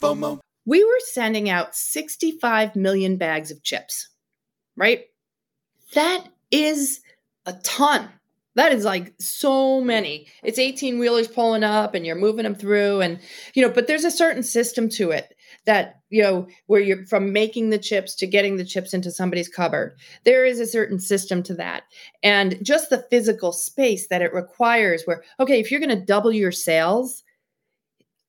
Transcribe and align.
FOMO. 0.00 0.40
We 0.66 0.84
were 0.84 1.00
sending 1.12 1.48
out 1.48 1.74
65 1.74 2.76
million 2.76 3.16
bags 3.16 3.50
of 3.50 3.62
chips, 3.62 4.08
right? 4.76 5.04
That 5.94 6.28
is 6.50 7.00
a 7.46 7.54
ton. 7.64 8.08
That 8.56 8.72
is 8.72 8.84
like 8.84 9.14
so 9.18 9.80
many. 9.80 10.26
It's 10.42 10.58
18 10.58 10.98
wheelers 10.98 11.28
pulling 11.28 11.62
up 11.62 11.94
and 11.94 12.04
you're 12.04 12.16
moving 12.16 12.42
them 12.42 12.54
through. 12.54 13.00
And, 13.00 13.20
you 13.54 13.62
know, 13.62 13.72
but 13.72 13.86
there's 13.86 14.04
a 14.04 14.10
certain 14.10 14.42
system 14.42 14.88
to 14.90 15.12
it 15.12 15.34
that, 15.66 16.00
you 16.10 16.22
know, 16.22 16.48
where 16.66 16.80
you're 16.80 17.06
from 17.06 17.32
making 17.32 17.70
the 17.70 17.78
chips 17.78 18.14
to 18.16 18.26
getting 18.26 18.56
the 18.56 18.64
chips 18.64 18.92
into 18.92 19.12
somebody's 19.12 19.48
cupboard. 19.48 19.96
There 20.24 20.44
is 20.44 20.58
a 20.58 20.66
certain 20.66 20.98
system 20.98 21.42
to 21.44 21.54
that. 21.54 21.84
And 22.22 22.58
just 22.62 22.90
the 22.90 23.06
physical 23.08 23.52
space 23.52 24.08
that 24.08 24.22
it 24.22 24.34
requires, 24.34 25.04
where, 25.04 25.22
okay, 25.38 25.60
if 25.60 25.70
you're 25.70 25.80
going 25.80 25.96
to 25.96 26.04
double 26.04 26.32
your 26.32 26.52
sales, 26.52 27.22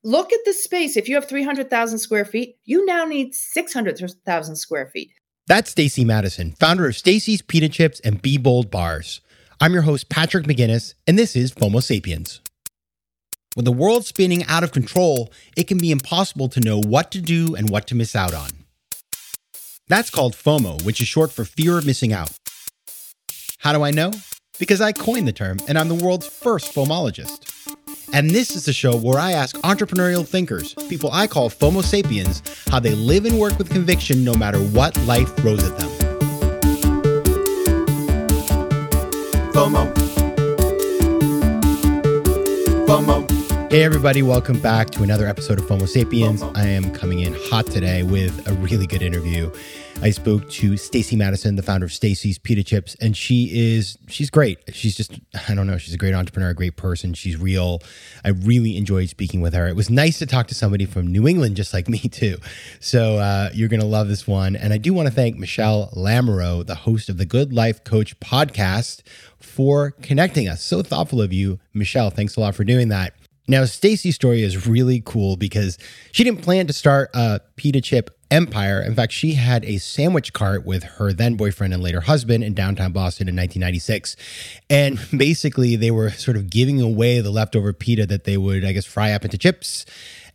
look 0.04 0.34
at 0.34 0.40
the 0.46 0.54
space. 0.54 0.98
If 0.98 1.08
you 1.08 1.16
have 1.16 1.28
300,000 1.28 2.00
square 2.00 2.26
feet, 2.26 2.58
you 2.66 2.86
now 2.86 3.06
need 3.06 3.34
600,000 3.34 4.56
square 4.56 4.88
feet. 4.88 5.12
That's 5.48 5.72
Stacy 5.72 6.06
Madison, 6.06 6.54
founder 6.54 6.88
of 6.88 6.96
Stacy's 6.96 7.42
Pita 7.42 7.70
Chips 7.70 8.00
and 8.02 8.22
Be 8.22 8.38
Bold 8.38 8.72
Bars. 8.72 9.22
I'm 9.60 9.74
your 9.74 9.84
host, 9.84 10.10
Patrick 10.10 10.46
McGinnis, 10.46 10.94
and 11.06 11.20
this 11.20 11.36
is 11.36 11.52
FOMO 11.52 11.84
Sapiens. 11.84 12.42
When 13.54 13.66
the 13.66 13.72
world's 13.72 14.08
spinning 14.08 14.46
out 14.46 14.64
of 14.64 14.72
control, 14.72 15.32
it 15.58 15.68
can 15.68 15.78
be 15.78 15.92
impossible 15.92 16.48
to 16.50 16.62
know 16.62 16.80
what 16.80 17.12
to 17.12 17.22
do 17.22 17.54
and 17.54 17.70
what 17.70 17.86
to 17.88 17.96
miss 17.96 18.16
out 18.16 18.34
on. 18.34 18.50
That's 19.88 20.10
called 20.10 20.36
FOMO, 20.36 20.84
which 20.86 21.02
is 21.02 21.08
short 21.08 21.32
for 21.34 21.44
fear 21.44 21.78
of 21.78 21.86
missing 21.86 22.14
out. 22.14 22.32
How 23.60 23.74
do 23.74 23.84
I 23.84 23.92
know? 23.92 24.14
Because 24.58 24.80
I 24.80 24.94
coined 24.94 25.28
the 25.28 25.34
term, 25.34 25.58
and 25.68 25.78
I'm 25.78 25.90
the 25.90 25.96
world's 25.96 26.28
first 26.28 26.74
FOMologist. 26.74 27.51
And 28.14 28.30
this 28.32 28.58
is 28.58 28.66
the 28.66 28.74
show 28.74 28.98
where 28.98 29.18
I 29.18 29.32
ask 29.32 29.56
entrepreneurial 29.60 30.28
thinkers, 30.28 30.74
people 30.90 31.10
I 31.14 31.28
call 31.28 31.50
FOMO 31.50 31.82
sapiens, 31.82 32.44
how 32.68 32.78
they 32.78 32.94
live 32.94 33.24
and 33.24 33.40
work 33.40 33.58
with 33.58 33.70
conviction 33.70 34.26
no 34.26 34.34
matter 34.34 34.60
what 34.60 34.98
life 35.06 35.34
throws 35.38 35.64
at 35.64 35.78
them. 35.78 35.90
FOMO. 39.54 39.94
FOMO. 42.86 43.72
Hey, 43.72 43.84
everybody, 43.84 44.22
welcome 44.22 44.60
back 44.60 44.90
to 44.92 45.04
another 45.04 45.26
episode 45.26 45.60
of 45.60 45.66
FOMO 45.66 45.88
Sapiens. 45.88 46.42
FOMO. 46.42 46.58
I 46.58 46.68
am 46.68 46.94
coming 46.94 47.20
in 47.20 47.34
hot 47.34 47.68
today 47.68 48.04
with 48.04 48.46
a 48.46 48.54
really 48.56 48.88
good 48.88 49.02
interview. 49.02 49.50
I 50.04 50.10
spoke 50.10 50.50
to 50.50 50.78
Stacy 50.78 51.16
Madison, 51.16 51.58
the 51.58 51.62
founder 51.62 51.86
of 51.86 51.94
Stacy's 51.94 52.40
Pita 52.40 52.64
Chips, 52.64 52.96
and 53.00 53.16
she 53.16 53.52
is 53.54 54.00
she's 54.08 54.32
great. 54.32 54.58
She's 54.74 54.98
just 54.98 55.20
I 55.48 55.54
don't 55.54 55.68
know, 55.68 55.78
she's 55.78 55.94
a 55.94 55.98
great 55.98 56.16
entrepreneur, 56.16 56.50
a 56.50 56.56
great 56.56 56.76
person. 56.76 57.14
She's 57.14 57.38
real. 57.38 57.82
I 58.26 58.30
really 58.30 58.78
enjoyed 58.78 59.10
speaking 59.10 59.42
with 59.42 59.54
her. 59.54 59.68
It 59.68 59.76
was 59.76 59.92
nice 59.92 60.18
to 60.18 60.26
talk 60.26 60.48
to 60.48 60.56
somebody 60.56 60.86
from 60.86 61.06
New 61.06 61.28
England 61.28 61.56
just 61.56 61.72
like 61.72 61.88
me 61.88 62.00
too. 62.00 62.38
So 62.80 63.18
uh, 63.18 63.52
you're 63.54 63.70
gonna 63.70 63.86
love 63.86 64.08
this 64.08 64.26
one. 64.26 64.56
And 64.56 64.74
I 64.74 64.80
do 64.80 64.92
want 64.92 65.08
to 65.08 65.14
thank 65.14 65.38
Michelle 65.38 65.92
Lamoureux, 65.96 66.66
the 66.66 66.76
host 66.76 67.08
of 67.08 67.18
the 67.18 67.26
Good 67.26 67.54
Life 67.54 67.84
Coach 67.84 68.20
podcast, 68.20 69.04
for 69.40 69.92
connecting 70.02 70.48
us. 70.48 70.64
So 70.64 70.82
thoughtful 70.82 71.22
of 71.22 71.32
you, 71.32 71.60
Michelle. 71.76 72.10
Thanks 72.10 72.36
a 72.38 72.40
lot 72.40 72.56
for 72.56 72.64
doing 72.64 72.88
that. 72.88 73.14
Now, 73.48 73.66
Stacy's 73.66 74.16
story 74.16 74.44
is 74.44 74.68
really 74.68 75.02
cool 75.04 75.36
because 75.36 75.78
she 76.12 76.24
didn't 76.24 76.42
plan 76.42 76.68
to 76.68 76.74
start 76.74 77.10
a 77.14 77.42
pita 77.56 77.82
chip 77.82 78.18
empire. 78.32 78.82
In 78.82 78.96
fact, 78.96 79.12
she 79.12 79.34
had 79.34 79.66
a 79.66 79.78
sandwich 79.78 80.32
cart 80.32 80.66
with 80.66 80.84
her 80.84 81.12
then 81.12 81.36
boyfriend 81.36 81.74
and 81.74 81.84
later 81.84 82.02
husband 82.02 82.44
in 82.44 82.54
downtown 82.54 82.94
Boston 82.94 83.28
in 83.28 83.36
1996. 83.36 84.16
And 84.70 85.00
basically, 85.18 85.76
they 85.76 85.92
were 85.92 86.10
sort 86.12 86.38
of 86.38 86.50
giving 86.50 86.82
away 86.82 87.20
the 87.20 87.32
leftover 87.32 87.74
pita 87.74 88.06
that 88.06 88.24
they 88.24 88.38
would, 88.38 88.64
I 88.64 88.72
guess, 88.72 88.86
fry 88.86 89.12
up 89.12 89.26
into 89.26 89.38
chips. 89.38 89.86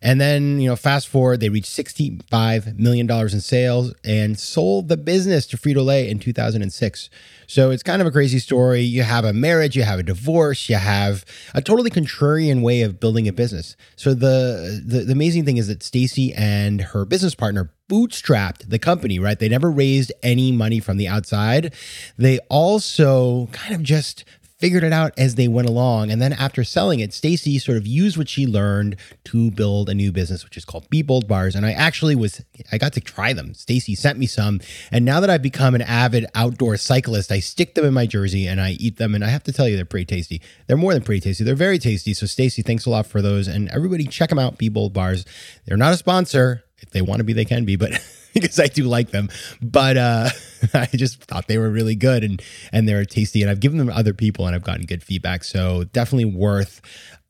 And 0.03 0.21
then, 0.21 0.61
you 0.61 0.69
know, 0.69 0.77
fast 0.77 1.09
forward, 1.09 1.41
they 1.41 1.49
reached 1.49 1.71
$65 1.71 2.79
million 2.79 3.11
in 3.11 3.41
sales 3.41 3.95
and 4.05 4.39
sold 4.39 4.89
the 4.89 4.97
business 4.97 5.47
to 5.49 5.57
Frito 5.57 5.85
Lay 5.85 6.09
in 6.09 6.19
2006. 6.19 7.11
So 7.47 7.71
it's 7.71 7.83
kind 7.83 8.01
of 8.01 8.09
a 8.09 8.11
crazy 8.11 8.39
story. 8.39 8.81
You 8.81 9.03
have 9.03 9.25
a 9.25 9.33
marriage, 9.33 9.77
you 9.77 9.85
have 9.85 9.99
a 9.99 10.03
divorce, 10.03 10.69
you 10.69 10.77
have 10.77 11.25
a 11.55 11.63
totally 11.63 11.91
contrarian 11.91 12.63
way 12.63 12.83
of 12.83 13.01
building 13.01 13.29
a 13.29 13.33
business. 13.33 13.77
So 13.95 14.15
the 14.15 14.83
the, 14.85 15.05
the 15.05 15.13
amazing 15.13 15.45
thing 15.45 15.57
is 15.57 15.69
that 15.69 15.83
Stacy 15.83 16.35
and 16.35 16.81
her 16.81 17.05
business 17.05 17.35
partner 17.35 17.71
bootstrapped 17.89 18.69
the 18.69 18.79
company, 18.79 19.19
right? 19.19 19.39
They 19.39 19.49
never 19.49 19.71
raised 19.71 20.13
any 20.23 20.51
money 20.51 20.81
from 20.81 20.97
the 20.97 21.07
outside. 21.07 21.73
They 22.19 22.39
also 22.51 23.47
kind 23.53 23.75
of 23.75 23.83
just 23.83 24.25
figured 24.59 24.83
it 24.83 24.93
out 24.93 25.13
as 25.19 25.35
they 25.35 25.49
went 25.49 25.69
along. 25.69 26.11
And 26.11 26.21
then 26.21 26.33
after 26.33 26.65
selling 26.65 27.01
it, 27.01 27.13
Stacy 27.13 27.59
sort 27.59 27.77
of 27.77 27.87
used 27.87 28.17
what 28.17 28.29
she 28.29 28.47
learned 28.47 28.97
to 29.25 29.51
build 29.51 29.91
a 29.91 29.95
new 29.95 30.11
business, 30.13 30.45
which 30.45 30.57
is 30.57 30.65
called 30.65 30.89
Be 30.89 31.03
Bold 31.03 31.29
Bars. 31.29 31.55
And 31.55 31.67
I 31.67 31.73
actually 31.73 32.15
was, 32.15 32.43
I 32.73 32.79
got 32.79 32.95
to 32.95 33.01
try 33.01 33.33
them. 33.33 33.53
Stacy 33.55 33.95
sent 33.95 34.19
me 34.19 34.27
some. 34.27 34.61
And 34.91 35.05
now 35.05 35.21
that 35.21 35.29
I've 35.29 35.43
become 35.43 35.75
an 35.75 35.83
avid 35.83 36.27
outdoor 36.35 36.77
cyclist, 36.79 37.31
I 37.31 37.41
stick 37.41 37.75
them 37.75 37.85
in 37.85 37.93
my 37.93 38.07
jersey 38.07 38.47
and 38.47 38.61
I 38.61 38.73
eat 38.73 38.97
them. 38.97 39.15
And 39.15 39.25
I 39.25 39.29
have 39.29 39.45
to 39.45 39.53
tell 39.53 39.69
you, 39.69 39.77
they're 39.77 39.85
pretty 39.85 40.07
tasty. 40.07 40.41
They're 40.67 40.77
more 40.77 40.95
than 40.95 41.03
pretty 41.03 41.21
tasty. 41.21 41.45
They're 41.45 41.55
very 41.55 41.79
tasty. 41.79 42.15
So 42.15 42.27
Stacy, 42.27 42.63
thanks 42.63 42.87
a 42.87 42.91
lot 42.91 43.07
for 43.07 43.21
those. 43.21 43.49
And 43.49 43.69
everybody 43.69 44.05
check 44.05 44.31
them 44.31 44.39
out, 44.39 44.59
Be 44.59 44.69
Bold 44.69 44.95
Bars. 44.95 45.27
They're 45.67 45.77
not 45.77 45.93
a 45.93 45.97
sponsor. 45.97 46.63
If 46.79 46.91
they 46.91 47.03
want 47.03 47.19
to 47.19 47.25
be, 47.25 47.33
they 47.33 47.45
can 47.45 47.65
be, 47.65 47.77
but 47.77 47.93
because 48.41 48.61
I 48.61 48.67
do 48.67 48.85
like 48.85 49.11
them. 49.11 49.29
But 49.63 49.97
uh, 49.97 50.29
I 50.75 50.87
just 50.95 51.23
thought 51.25 51.49
they 51.49 51.59
were 51.59 51.71
really 51.71 51.97
good 51.97 52.25
and 52.25 52.43
and 52.73 52.89
they're 52.89 53.05
tasty. 53.05 53.43
And 53.43 53.51
I've 53.51 53.61
given 53.61 53.79
them 53.79 53.89
to 53.89 53.97
other 53.97 54.15
people 54.15 54.47
and 54.47 54.55
I've 54.55 54.63
gotten 54.63 54.87
good 54.87 55.03
feedback. 55.03 55.45
So 55.45 55.85
definitely 55.85 56.27
worth 56.27 56.81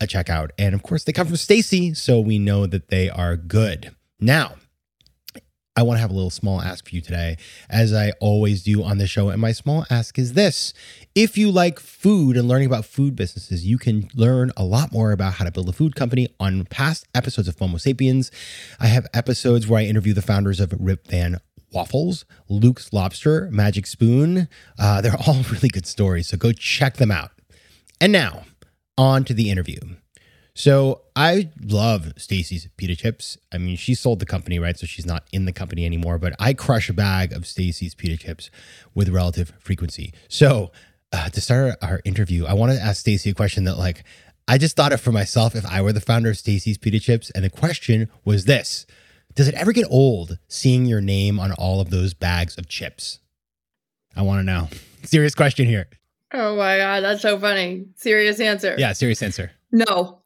a 0.01 0.07
check 0.07 0.29
out. 0.29 0.53
And 0.59 0.75
of 0.75 0.83
course, 0.83 1.05
they 1.05 1.13
come 1.13 1.27
from 1.27 1.37
Stacy, 1.37 1.95
so 1.95 2.21
we 2.21 2.39
know 2.39 2.67
that 2.67 2.89
they 2.89 3.09
are 3.09 3.37
good. 3.37 3.95
Now, 4.21 4.55
I 5.77 5.83
want 5.83 5.99
to 5.99 6.01
have 6.01 6.11
a 6.11 6.15
little 6.15 6.31
small 6.31 6.63
ask 6.63 6.89
for 6.89 6.95
you 6.95 7.03
today, 7.03 7.37
as 7.69 7.93
I 7.93 8.13
always 8.21 8.63
do 8.63 8.83
on 8.83 8.97
the 8.97 9.07
show. 9.07 9.29
And 9.29 9.41
my 9.41 9.53
small 9.53 9.85
ask 9.91 10.19
is 10.19 10.33
this 10.33 10.73
if 11.17 11.39
you 11.39 11.51
like 11.51 11.81
food 11.81 12.37
and 12.37 12.47
learning 12.47 12.67
about 12.67 12.85
food 12.85 13.17
businesses, 13.17 13.65
you 13.65 13.79
can 13.79 14.09
learn 14.15 14.53
a 14.55 14.63
lot 14.63 14.93
more 14.93 15.13
about 15.13 15.33
how 15.33 15.47
to 15.47 15.51
build 15.51 15.67
a 15.67 15.73
food 15.73 15.97
company 15.97 16.29
on 16.39 16.67
past 16.67 17.07
episodes 17.15 17.49
of 17.49 17.57
FOMO 17.57 17.81
Sapiens. 17.81 18.31
I 18.79 18.89
have 18.89 19.07
episodes 19.15 19.67
where 19.67 19.81
I 19.81 19.85
interview 19.85 20.13
the 20.13 20.21
founders 20.21 20.61
of 20.61 20.75
Rip 20.79 21.09
Van 21.09 21.39
Waffles, 21.73 22.27
Luke's 22.51 22.93
Lobster, 22.93 23.49
Magic 23.51 23.87
Spoon. 23.87 24.47
Uh, 24.79 25.01
they're 25.01 25.17
all 25.27 25.43
really 25.51 25.71
good 25.71 25.87
stories, 25.87 26.29
so 26.29 26.37
go 26.37 26.53
check 26.53 26.99
them 26.99 27.11
out. 27.11 27.31
And 27.99 28.13
now, 28.13 28.45
on 28.99 29.25
to 29.25 29.33
the 29.33 29.51
interview. 29.51 29.79
So 30.53 31.03
I 31.15 31.51
love 31.63 32.13
Stacy's 32.19 32.69
pita 32.77 32.95
chips. 32.95 33.39
I 33.53 33.59
mean, 33.59 33.77
she 33.77 33.95
sold 33.95 34.21
the 34.21 34.27
company, 34.27 34.59
right? 34.59 34.79
So 34.79 34.87
she's 34.87 35.07
not 35.07 35.25
in 35.33 35.47
the 35.47 35.53
company 35.53 35.87
anymore, 35.87 36.19
but 36.19 36.35
I 36.39 36.53
crush 36.53 36.91
a 36.91 36.95
bag 36.95 37.33
of 37.33 37.47
Stacy's 37.47 37.95
pita 37.95 38.19
chips 38.19 38.51
with 38.95 39.09
relative 39.09 39.55
frequency. 39.59 40.13
So 40.29 40.73
uh, 41.13 41.29
to 41.29 41.41
start 41.41 41.77
our 41.83 42.01
interview, 42.05 42.47
I 42.47 42.55
wanted 42.55 42.77
to 42.77 42.83
ask 42.83 43.01
Stacy 43.01 43.31
a 43.31 43.35
question 43.35 43.65
that 43.65 43.79
like 43.79 44.05
I 44.49 44.59
just 44.59 44.77
thought 44.77 44.93
it 44.93 44.99
for 44.99 45.13
myself 45.13 45.55
if 45.55 45.67
I 45.67 45.83
were 45.83 45.93
the 45.93 46.01
founder 46.01 46.31
of 46.31 46.39
Stacy's 46.39 46.79
pita 46.79 47.01
chips. 47.01 47.31
And 47.31 47.45
the 47.45 47.51
question 47.51 48.09
was 48.25 48.45
this 48.45 48.87
Does 49.35 49.49
it 49.49 49.55
ever 49.55 49.73
get 49.73 49.87
old 49.91 50.39
seeing 50.49 50.87
your 50.87 51.01
name 51.01 51.39
on 51.41 51.53
all 51.53 51.81
of 51.81 51.91
those 51.91 52.15
bags 52.15 52.57
of 52.57 52.69
chips? 52.69 53.21
I 54.15 54.23
want 54.23 54.41
to 54.41 54.45
know. 54.45 54.69
Serious 55.03 55.35
question 55.35 55.67
here. 55.67 55.89
Oh 56.33 56.57
my 56.57 56.79
God, 56.79 57.01
that's 57.03 57.23
so 57.23 57.39
funny. 57.39 57.87
Serious 57.97 58.41
answer. 58.41 58.75
Yeah, 58.79 58.93
serious 58.93 59.23
answer. 59.23 59.53
No. 59.71 60.23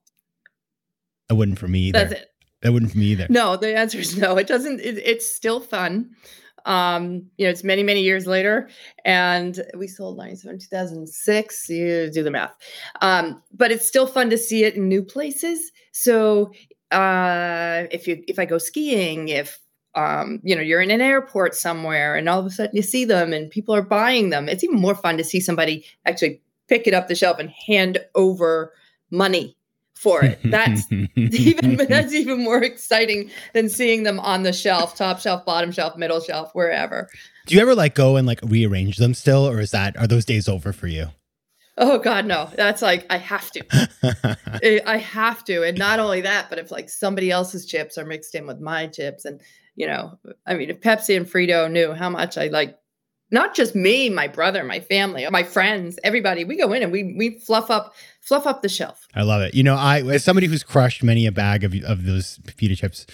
It 1.28 1.34
wouldn't 1.34 1.58
for 1.58 1.68
me 1.68 1.80
either. 1.80 1.98
That's 1.98 2.12
it. 2.20 2.30
It 2.62 2.70
wouldn't 2.70 2.92
for 2.92 2.98
me 2.98 3.06
either. 3.06 3.26
No, 3.30 3.56
the 3.56 3.76
answer 3.76 3.98
is 3.98 4.16
no. 4.16 4.36
It 4.36 4.46
doesn't. 4.46 4.80
It, 4.80 4.98
it's 4.98 5.28
still 5.28 5.60
fun. 5.60 6.10
Um, 6.64 7.26
you 7.36 7.46
know, 7.46 7.50
it's 7.50 7.64
many, 7.64 7.82
many 7.82 8.02
years 8.02 8.26
later, 8.26 8.68
and 9.04 9.60
we 9.76 9.86
sold 9.86 10.18
97 10.18 10.58
2006. 10.58 11.68
You 11.68 12.10
do 12.12 12.22
the 12.22 12.30
math. 12.30 12.54
Um, 13.00 13.42
but 13.52 13.70
it's 13.70 13.86
still 13.86 14.06
fun 14.06 14.30
to 14.30 14.38
see 14.38 14.64
it 14.64 14.76
in 14.76 14.88
new 14.88 15.02
places. 15.02 15.72
So 15.92 16.52
uh, 16.90 17.84
if 17.90 18.06
you 18.06 18.22
if 18.26 18.38
I 18.38 18.44
go 18.44 18.58
skiing, 18.58 19.28
if 19.28 19.58
um, 19.94 20.40
you 20.42 20.54
know, 20.54 20.62
you're 20.62 20.80
in 20.80 20.90
an 20.90 21.00
airport 21.00 21.54
somewhere 21.54 22.14
and 22.14 22.28
all 22.28 22.38
of 22.38 22.46
a 22.46 22.50
sudden 22.50 22.76
you 22.76 22.82
see 22.82 23.04
them 23.04 23.32
and 23.32 23.50
people 23.50 23.74
are 23.74 23.82
buying 23.82 24.30
them. 24.30 24.48
It's 24.48 24.62
even 24.62 24.80
more 24.80 24.94
fun 24.94 25.16
to 25.16 25.24
see 25.24 25.40
somebody 25.40 25.84
actually 26.06 26.40
pick 26.68 26.86
it 26.86 26.94
up 26.94 27.08
the 27.08 27.14
shelf 27.14 27.38
and 27.38 27.50
hand 27.50 27.98
over 28.14 28.72
money 29.10 29.56
for 30.00 30.24
it. 30.24 30.40
That's 30.44 30.90
even 31.14 31.76
that's 31.76 32.14
even 32.14 32.42
more 32.42 32.62
exciting 32.62 33.30
than 33.52 33.68
seeing 33.68 34.02
them 34.02 34.18
on 34.18 34.44
the 34.44 34.52
shelf, 34.52 34.96
top 34.96 35.20
shelf, 35.20 35.44
bottom 35.44 35.70
shelf, 35.70 35.96
middle 35.96 36.20
shelf, 36.20 36.50
wherever. 36.54 37.08
Do 37.46 37.54
you 37.54 37.60
ever 37.60 37.74
like 37.74 37.94
go 37.94 38.16
and 38.16 38.26
like 38.26 38.40
rearrange 38.42 38.96
them 38.96 39.12
still, 39.12 39.46
or 39.46 39.60
is 39.60 39.72
that 39.72 39.96
are 39.98 40.06
those 40.06 40.24
days 40.24 40.48
over 40.48 40.72
for 40.72 40.86
you? 40.86 41.08
Oh 41.76 41.98
God, 41.98 42.24
no. 42.24 42.48
That's 42.56 42.80
like 42.80 43.06
I 43.10 43.18
have 43.18 43.50
to. 43.52 43.64
Eh, 44.62 44.80
I 44.84 44.98
have 44.98 45.44
to, 45.44 45.62
and 45.62 45.78
not 45.78 46.00
only 46.00 46.22
that, 46.22 46.50
but 46.50 46.58
if 46.58 46.70
like 46.70 46.90
somebody 46.90 47.30
else's 47.30 47.64
chips 47.64 47.96
are 47.96 48.04
mixed 48.04 48.34
in 48.34 48.46
with 48.46 48.60
my 48.60 48.88
chips, 48.88 49.24
and 49.24 49.40
you 49.74 49.86
know, 49.86 50.18
I 50.46 50.54
mean, 50.54 50.68
if 50.68 50.80
Pepsi 50.80 51.16
and 51.16 51.24
Frito 51.24 51.70
knew 51.70 51.94
how 51.94 52.10
much 52.10 52.36
I 52.36 52.48
like 52.48 52.76
not 53.30 53.54
just 53.54 53.74
me, 53.74 54.10
my 54.10 54.28
brother, 54.28 54.64
my 54.64 54.80
family, 54.80 55.26
my 55.30 55.42
friends, 55.42 55.98
everybody. 56.02 56.44
We 56.44 56.56
go 56.56 56.72
in 56.72 56.82
and 56.82 56.92
we 56.92 57.14
we 57.16 57.38
fluff 57.38 57.70
up 57.70 57.94
fluff 58.20 58.46
up 58.46 58.62
the 58.62 58.68
shelf. 58.68 59.06
I 59.14 59.22
love 59.22 59.42
it. 59.42 59.54
You 59.54 59.62
know, 59.62 59.76
I 59.76 60.02
as 60.02 60.24
somebody 60.24 60.46
who's 60.46 60.62
crushed 60.62 61.02
many 61.02 61.26
a 61.26 61.32
bag 61.32 61.64
of 61.64 61.74
of 61.84 62.04
those 62.04 62.38
pita 62.56 62.76
chips. 62.76 63.06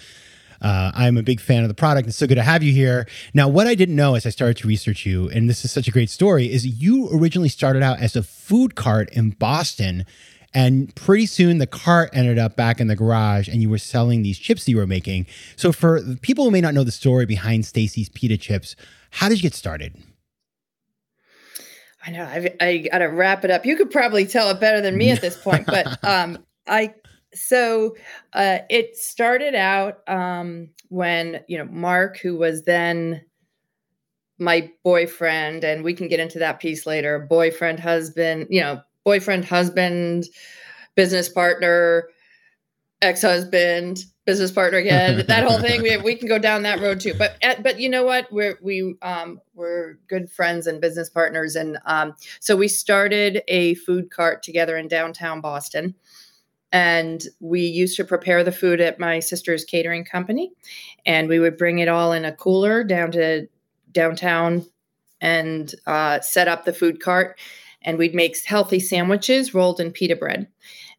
Uh, 0.61 0.91
I'm 0.95 1.19
a 1.19 1.23
big 1.23 1.41
fan 1.41 1.63
of 1.63 1.69
the 1.69 1.75
product. 1.75 2.09
It's 2.09 2.17
so 2.17 2.27
good 2.27 2.37
to 2.37 2.43
have 2.43 2.63
you 2.63 2.73
here. 2.73 3.07
Now, 3.35 3.47
what 3.47 3.67
I 3.67 3.75
didn't 3.75 3.97
know 3.97 4.15
as 4.15 4.25
I 4.25 4.31
started 4.31 4.57
to 4.59 4.67
research 4.67 5.05
you, 5.05 5.29
and 5.29 5.51
this 5.51 5.67
is 5.67 5.71
such 5.71 5.87
a 5.87 5.91
great 5.91 6.09
story, 6.09 6.51
is 6.51 6.67
you 6.67 7.11
originally 7.13 7.51
started 7.51 7.83
out 7.83 8.01
as 8.01 8.17
a 8.17 8.23
food 8.23 8.75
cart 8.75 9.11
in 9.11 9.31
Boston. 9.31 10.07
And 10.57 10.97
pretty 10.97 11.27
soon 11.27 11.59
the 11.59 11.67
cart 11.67 12.09
ended 12.15 12.39
up 12.39 12.57
back 12.57 12.81
in 12.81 12.87
the 12.87 12.97
garage 12.97 13.47
and 13.47 13.61
you 13.61 13.69
were 13.69 13.77
selling 13.77 14.23
these 14.23 14.39
chips 14.39 14.65
that 14.65 14.71
you 14.71 14.79
were 14.79 14.87
making. 14.87 15.27
So, 15.55 15.71
for 15.71 16.01
people 16.23 16.45
who 16.47 16.51
may 16.51 16.63
not 16.63 16.73
know 16.73 16.83
the 16.83 16.91
story 16.91 17.27
behind 17.27 17.67
Stacy's 17.67 18.09
Pita 18.09 18.39
Chips, 18.39 18.75
how 19.11 19.29
did 19.29 19.37
you 19.37 19.43
get 19.43 19.53
started? 19.53 20.03
I 22.07 22.11
know 22.11 22.25
I, 22.25 22.55
I 22.59 22.79
got 22.91 22.99
to 22.99 23.05
wrap 23.05 23.45
it 23.45 23.51
up. 23.51 23.67
You 23.67 23.77
could 23.77 23.91
probably 23.91 24.25
tell 24.25 24.49
it 24.49 24.59
better 24.59 24.81
than 24.81 24.97
me 24.97 25.11
at 25.11 25.21
this 25.21 25.37
point, 25.37 25.67
but 25.67 26.03
um, 26.03 26.39
I 26.67 26.95
so 27.35 27.95
uh, 28.33 28.61
it 28.71 28.97
started 28.97 29.55
out 29.55 30.09
um, 30.09 30.71
when 30.89 31.45
you 31.49 31.59
know 31.59 31.67
Mark, 31.67 32.17
who 32.17 32.35
was 32.35 32.63
then 32.63 33.23
my 34.39 34.71
boyfriend, 34.83 35.65
and 35.65 35.85
we 35.85 35.93
can 35.93 36.09
get 36.09 36.19
into 36.19 36.39
that 36.39 36.61
piece 36.61 36.87
later. 36.87 37.27
Boyfriend, 37.29 37.79
husband, 37.79 38.47
you 38.49 38.63
know, 38.63 38.81
boyfriend, 39.07 39.45
husband, 39.45 40.25
business 40.97 41.29
partner, 41.29 42.09
ex-husband, 43.01 44.05
business 44.27 44.51
partner 44.51 44.79
again. 44.79 45.25
that 45.29 45.45
whole 45.45 45.61
thing. 45.61 45.81
We 45.81 45.97
we 45.99 46.17
can 46.17 46.29
go 46.29 46.39
down 46.39 46.65
that 46.65 46.81
road 46.81 47.01
too. 47.01 47.15
But 47.15 47.39
but 47.63 47.79
you 47.81 47.89
know 47.89 48.05
what? 48.05 48.31
We're 48.31 48.59
we 48.61 48.97
um 49.01 49.41
we're 49.55 49.95
good 50.09 50.31
friends 50.31 50.67
and 50.67 50.81
business 50.81 51.09
partners, 51.09 51.57
and 51.57 51.79
um 51.87 52.15
so 52.41 52.57
we 52.57 52.69
started 52.69 53.43
a 53.49 53.75
food 53.77 54.11
cart 54.11 54.43
together 54.43 54.77
in 54.77 54.89
downtown 54.89 55.41
Boston. 55.41 55.95
And 56.73 57.23
we 57.39 57.61
used 57.61 57.97
to 57.97 58.05
prepare 58.05 58.43
the 58.43 58.53
food 58.53 58.81
at 58.81 58.99
my 58.99 59.21
sister's 59.21 59.65
catering 59.65 60.05
company, 60.05 60.51
and 61.07 61.29
we 61.29 61.39
would 61.39 61.57
bring 61.57 61.79
it 61.79 61.89
all 61.89 62.13
in 62.13 62.25
a 62.25 62.33
cooler 62.33 62.83
down 62.83 63.13
to 63.13 63.47
downtown 63.93 64.67
and 65.21 65.75
uh, 65.87 66.21
set 66.21 66.49
up 66.49 66.65
the 66.65 66.73
food 66.73 67.01
cart. 67.01 67.39
And 67.87 67.97
we'd 67.97 68.15
make 68.15 68.37
healthy 68.45 68.81
sandwiches 68.81 69.55
rolled 69.55 69.81
in 69.81 69.93
pita 69.93 70.17
bread 70.17 70.49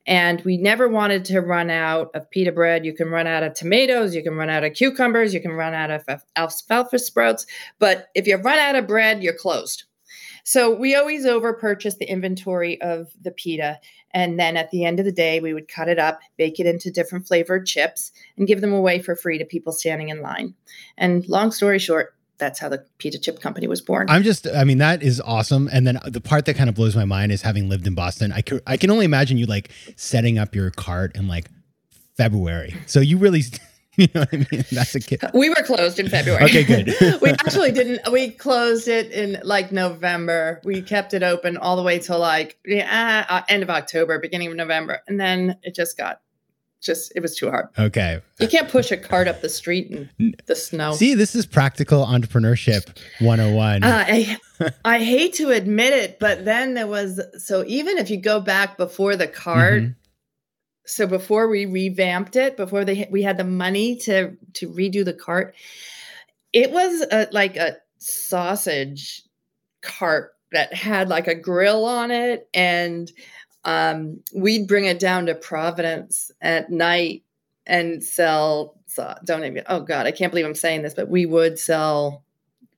and 0.08 0.42
we 0.46 0.56
never 0.58 0.88
wanted 0.88 1.26
to 1.26 1.42
run 1.42 1.70
out 1.70 2.10
of 2.16 2.30
pita 2.32 2.52
bread. 2.54 2.86
You 2.86 2.94
can 2.94 3.10
run 3.10 3.28
out 3.28 3.44
of 3.44 3.54
tomatoes, 3.54 4.16
you 4.16 4.24
can 4.24 4.36
run 4.36 4.50
out 4.50 4.64
of 4.64 4.74
cucumbers, 4.74 5.34
you 5.34 5.42
can 5.42 5.52
run 5.52 5.74
out 5.74 5.92
of 5.92 6.24
alfalfa 6.38 6.98
sprouts. 6.98 7.46
But 7.78 8.08
if 8.16 8.26
you 8.26 8.38
run 8.38 8.58
out 8.58 8.76
of 8.76 8.88
bread, 8.88 9.22
you're 9.22 9.34
closed. 9.34 9.84
So 10.46 10.74
we 10.74 10.96
always 10.96 11.26
over 11.26 11.54
purchase 11.54 11.98
the 11.98 12.10
inventory 12.10 12.82
of 12.82 13.12
the 13.22 13.32
pita. 13.32 13.82
And 14.12 14.40
then 14.40 14.56
at 14.56 14.72
the 14.72 14.86
end 14.86 15.00
of 15.00 15.06
the 15.06 15.12
day, 15.12 15.42
we 15.42 15.54
would 15.54 15.68
cut 15.68 15.90
it 15.90 16.00
up, 16.00 16.22
bake 16.38 16.58
it 16.62 16.66
into 16.66 16.90
different 16.90 17.28
flavored 17.28 17.66
chips, 17.66 18.14
and 18.38 18.48
give 18.48 18.62
them 18.62 18.72
away 18.72 19.00
for 19.00 19.18
free 19.18 19.38
to 19.38 19.46
people 19.46 19.74
standing 19.74 20.08
in 20.08 20.22
line. 20.22 20.56
And 20.98 21.28
long 21.28 21.52
story 21.52 21.80
short, 21.80 22.16
that's 22.38 22.60
how 22.60 22.70
the 22.70 22.86
pita 22.98 23.20
chip 23.20 23.42
company 23.42 23.68
was 23.68 23.82
born. 23.82 24.10
I'm 24.10 24.24
just, 24.24 24.48
I 24.48 24.64
mean, 24.64 24.78
that 24.78 25.02
is 25.02 25.22
awesome. 25.22 25.70
And 25.72 25.88
then 25.88 26.00
the 26.06 26.22
part 26.22 26.46
that 26.46 26.56
kind 26.56 26.70
of 26.70 26.76
blows 26.76 26.96
my 26.96 27.06
mind 27.06 27.32
is 27.32 27.42
having 27.42 27.70
lived 27.70 27.88
in 27.88 27.96
Boston. 27.96 28.32
I 28.32 28.42
can, 28.42 28.62
I 28.68 28.78
can 28.78 28.92
only 28.92 29.06
imagine 29.06 29.38
you 29.38 29.46
like 29.46 29.72
setting 29.96 30.38
up 30.38 30.54
your 30.54 30.70
cart 30.72 31.16
in 31.16 31.28
like 31.28 31.50
February. 32.16 32.76
So 32.86 33.00
you 33.00 33.18
really, 33.18 33.44
you 33.98 34.08
know 34.14 34.22
what 34.22 34.34
I 34.34 34.38
mean? 34.52 34.66
That's 34.72 34.96
a 34.96 35.00
kid. 35.00 35.22
We 35.34 35.50
were 35.50 35.64
closed 35.64 36.00
in 36.00 36.10
February. 36.10 36.44
okay, 36.46 36.64
good. 36.64 36.94
we 37.22 37.30
actually 37.30 37.72
didn't. 37.72 38.12
We 38.12 38.30
closed 38.30 38.88
it 38.88 39.12
in 39.12 39.40
like 39.44 39.72
November. 39.72 40.62
We 40.64 40.82
kept 40.82 41.14
it 41.14 41.24
open 41.24 41.58
all 41.58 41.76
the 41.76 41.84
way 41.84 42.00
till 42.00 42.20
like 42.20 42.58
uh, 42.70 43.42
end 43.50 43.64
of 43.64 43.70
October, 43.70 44.20
beginning 44.20 44.50
of 44.50 44.56
November, 44.56 45.02
and 45.08 45.20
then 45.20 45.58
it 45.64 45.74
just 45.74 45.98
got 45.98 46.22
just 46.82 47.12
it 47.16 47.22
was 47.22 47.36
too 47.36 47.50
hard. 47.50 47.68
Okay. 47.78 48.22
You 48.40 48.48
can't 48.48 48.70
push 48.70 48.92
a 48.92 48.98
cart 48.98 49.28
up 49.28 49.42
the 49.42 49.50
street 49.50 49.90
in 50.20 50.36
the 50.46 50.56
snow. 50.56 50.94
See, 50.94 51.16
this 51.16 51.36
is 51.36 51.46
practical 51.46 52.06
entrepreneurship 52.06 52.98
101. 53.20 53.84
Uh, 53.84 54.06
I 54.08 54.38
I 54.86 55.00
hate 55.00 55.34
to 55.36 55.50
admit 55.50 55.94
it, 55.94 56.20
but 56.20 56.46
then 56.46 56.76
there 56.76 56.88
was 56.88 57.22
so 57.38 57.64
even 57.68 57.98
if 57.98 58.10
you 58.10 58.18
go 58.18 58.40
back 58.40 58.78
before 58.78 59.16
the 59.16 59.28
cart 59.28 59.84
mm-hmm. 59.84 59.92
so 60.86 61.08
before 61.08 61.48
we 61.48 61.66
revamped 61.66 62.36
it, 62.36 62.58
before 62.58 62.86
they 62.86 63.08
we 63.12 63.24
had 63.24 63.38
the 63.38 63.44
money 63.44 63.96
to 63.98 64.38
to 64.54 64.70
redo 64.70 65.04
the 65.04 65.14
cart, 65.14 65.56
it 66.54 66.72
was 66.72 67.06
a, 67.12 67.28
like 67.32 67.56
a 67.56 67.78
sausage 67.98 69.24
cart 69.82 70.34
that 70.52 70.74
had 70.74 71.10
like 71.10 71.28
a 71.28 71.36
grill 71.36 71.86
on 71.86 72.12
it 72.12 72.48
and 72.54 73.12
um, 73.68 74.22
we'd 74.34 74.66
bring 74.66 74.86
it 74.86 74.98
down 74.98 75.26
to 75.26 75.36
Providence 75.36 76.32
at 76.42 76.72
night 76.72 77.24
and 77.66 78.02
sell. 78.02 78.80
So 78.88 79.14
don't 79.26 79.44
even. 79.44 79.64
Oh 79.68 79.82
God, 79.82 80.08
I 80.08 80.12
can't 80.12 80.32
believe 80.32 80.46
I'm 80.46 80.56
saying 80.56 80.84
this, 80.84 80.94
but 80.94 81.10
we 81.10 81.26
would 81.26 81.60
sell 81.60 82.24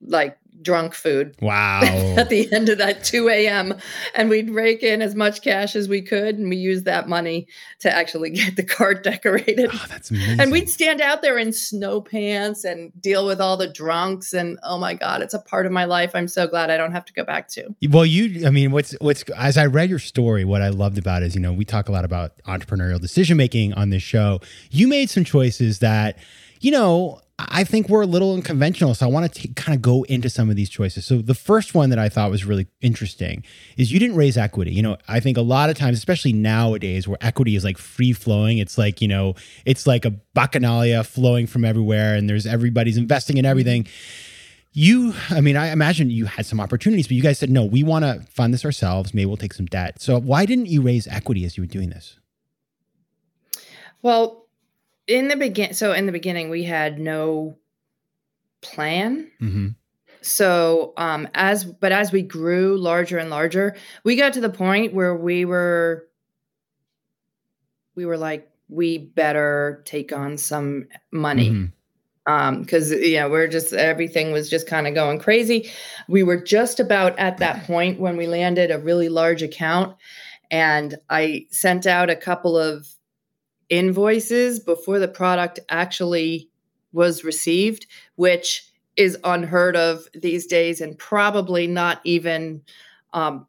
like 0.02 0.36
drunk 0.62 0.94
food. 0.94 1.34
Wow. 1.40 1.80
at 2.16 2.28
the 2.28 2.52
end 2.52 2.68
of 2.68 2.78
that 2.78 3.04
2 3.04 3.28
a.m. 3.28 3.74
And 4.14 4.28
we'd 4.30 4.50
rake 4.50 4.82
in 4.82 5.02
as 5.02 5.14
much 5.14 5.42
cash 5.42 5.76
as 5.76 5.88
we 5.88 6.02
could. 6.02 6.38
And 6.38 6.48
we 6.48 6.56
used 6.56 6.84
that 6.84 7.08
money 7.08 7.46
to 7.80 7.94
actually 7.94 8.30
get 8.30 8.56
the 8.56 8.62
cart 8.62 9.02
decorated. 9.02 9.70
Oh, 9.72 9.86
that's 9.88 10.10
amazing. 10.10 10.40
And 10.40 10.52
we'd 10.52 10.68
stand 10.68 11.00
out 11.00 11.22
there 11.22 11.38
in 11.38 11.52
snow 11.52 12.00
pants 12.00 12.64
and 12.64 12.92
deal 13.00 13.26
with 13.26 13.40
all 13.40 13.56
the 13.56 13.68
drunks. 13.68 14.32
And 14.32 14.58
oh 14.62 14.78
my 14.78 14.94
God, 14.94 15.22
it's 15.22 15.34
a 15.34 15.40
part 15.40 15.66
of 15.66 15.72
my 15.72 15.84
life. 15.84 16.12
I'm 16.14 16.28
so 16.28 16.46
glad 16.46 16.70
I 16.70 16.76
don't 16.76 16.92
have 16.92 17.04
to 17.06 17.12
go 17.12 17.24
back 17.24 17.48
to. 17.48 17.74
Well, 17.88 18.06
you, 18.06 18.46
I 18.46 18.50
mean, 18.50 18.70
what's, 18.70 18.92
what's, 19.00 19.22
as 19.30 19.56
I 19.56 19.66
read 19.66 19.90
your 19.90 19.98
story, 19.98 20.44
what 20.44 20.62
I 20.62 20.68
loved 20.68 20.98
about 20.98 21.22
is, 21.22 21.34
you 21.34 21.40
know, 21.40 21.52
we 21.52 21.64
talk 21.64 21.88
a 21.88 21.92
lot 21.92 22.04
about 22.04 22.32
entrepreneurial 22.46 23.00
decision 23.00 23.36
making 23.36 23.74
on 23.74 23.90
this 23.90 24.02
show. 24.02 24.40
You 24.70 24.88
made 24.88 25.10
some 25.10 25.24
choices 25.24 25.80
that, 25.80 26.18
you 26.60 26.70
know, 26.70 27.20
I 27.48 27.64
think 27.64 27.88
we're 27.88 28.02
a 28.02 28.06
little 28.06 28.34
unconventional. 28.34 28.94
So 28.94 29.06
I 29.06 29.08
want 29.08 29.32
to 29.32 29.48
kind 29.48 29.74
of 29.74 29.82
go 29.82 30.02
into 30.04 30.28
some 30.28 30.50
of 30.50 30.56
these 30.56 30.68
choices. 30.68 31.06
So 31.06 31.22
the 31.22 31.34
first 31.34 31.74
one 31.74 31.90
that 31.90 31.98
I 31.98 32.08
thought 32.08 32.30
was 32.30 32.44
really 32.44 32.66
interesting 32.80 33.44
is 33.76 33.92
you 33.92 33.98
didn't 33.98 34.16
raise 34.16 34.36
equity. 34.36 34.72
You 34.72 34.82
know, 34.82 34.96
I 35.08 35.20
think 35.20 35.36
a 35.36 35.42
lot 35.42 35.70
of 35.70 35.76
times, 35.76 35.96
especially 35.96 36.32
nowadays 36.32 37.06
where 37.06 37.18
equity 37.20 37.56
is 37.56 37.64
like 37.64 37.78
free 37.78 38.12
flowing, 38.12 38.58
it's 38.58 38.76
like, 38.76 39.00
you 39.00 39.08
know, 39.08 39.34
it's 39.64 39.86
like 39.86 40.04
a 40.04 40.14
bacchanalia 40.36 41.06
flowing 41.06 41.46
from 41.46 41.64
everywhere 41.64 42.14
and 42.14 42.28
there's 42.28 42.46
everybody's 42.46 42.96
investing 42.96 43.36
in 43.36 43.44
everything. 43.44 43.86
You, 44.72 45.14
I 45.30 45.40
mean, 45.40 45.56
I 45.56 45.72
imagine 45.72 46.10
you 46.10 46.26
had 46.26 46.46
some 46.46 46.60
opportunities, 46.60 47.08
but 47.08 47.16
you 47.16 47.22
guys 47.22 47.38
said, 47.38 47.50
no, 47.50 47.64
we 47.64 47.82
want 47.82 48.04
to 48.04 48.24
fund 48.30 48.54
this 48.54 48.64
ourselves. 48.64 49.12
Maybe 49.12 49.26
we'll 49.26 49.36
take 49.36 49.54
some 49.54 49.66
debt. 49.66 50.00
So 50.00 50.18
why 50.20 50.46
didn't 50.46 50.66
you 50.66 50.82
raise 50.82 51.08
equity 51.08 51.44
as 51.44 51.56
you 51.56 51.62
were 51.62 51.68
doing 51.68 51.90
this? 51.90 52.18
Well, 54.02 54.46
in 55.10 55.26
the 55.28 55.36
begin 55.36 55.74
so 55.74 55.92
in 55.92 56.06
the 56.06 56.12
beginning 56.12 56.48
we 56.50 56.62
had 56.62 56.98
no 56.98 57.58
plan 58.62 59.28
mm-hmm. 59.40 59.68
so 60.20 60.92
um 60.96 61.28
as 61.34 61.64
but 61.64 61.90
as 61.90 62.12
we 62.12 62.22
grew 62.22 62.76
larger 62.78 63.18
and 63.18 63.28
larger 63.28 63.76
we 64.04 64.14
got 64.14 64.32
to 64.32 64.40
the 64.40 64.48
point 64.48 64.94
where 64.94 65.16
we 65.16 65.44
were 65.44 66.06
we 67.96 68.06
were 68.06 68.16
like 68.16 68.48
we 68.68 68.98
better 68.98 69.82
take 69.84 70.12
on 70.12 70.38
some 70.38 70.86
money 71.10 71.50
mm-hmm. 71.50 72.32
um 72.32 72.62
because 72.62 72.92
you 72.92 73.16
know 73.16 73.28
we're 73.28 73.48
just 73.48 73.72
everything 73.72 74.30
was 74.30 74.48
just 74.48 74.68
kind 74.68 74.86
of 74.86 74.94
going 74.94 75.18
crazy 75.18 75.68
we 76.06 76.22
were 76.22 76.40
just 76.40 76.78
about 76.78 77.18
at 77.18 77.38
that 77.38 77.64
point 77.66 77.98
when 77.98 78.16
we 78.16 78.28
landed 78.28 78.70
a 78.70 78.78
really 78.78 79.08
large 79.08 79.42
account 79.42 79.96
and 80.52 80.94
i 81.08 81.44
sent 81.50 81.84
out 81.84 82.10
a 82.10 82.16
couple 82.16 82.56
of 82.56 82.86
invoices 83.70 84.60
before 84.60 84.98
the 84.98 85.08
product 85.08 85.60
actually 85.68 86.50
was 86.92 87.24
received, 87.24 87.86
which 88.16 88.66
is 88.96 89.16
unheard 89.24 89.76
of 89.76 90.06
these 90.12 90.46
days 90.46 90.80
and 90.80 90.98
probably 90.98 91.66
not 91.66 92.00
even 92.04 92.62
um, 93.12 93.46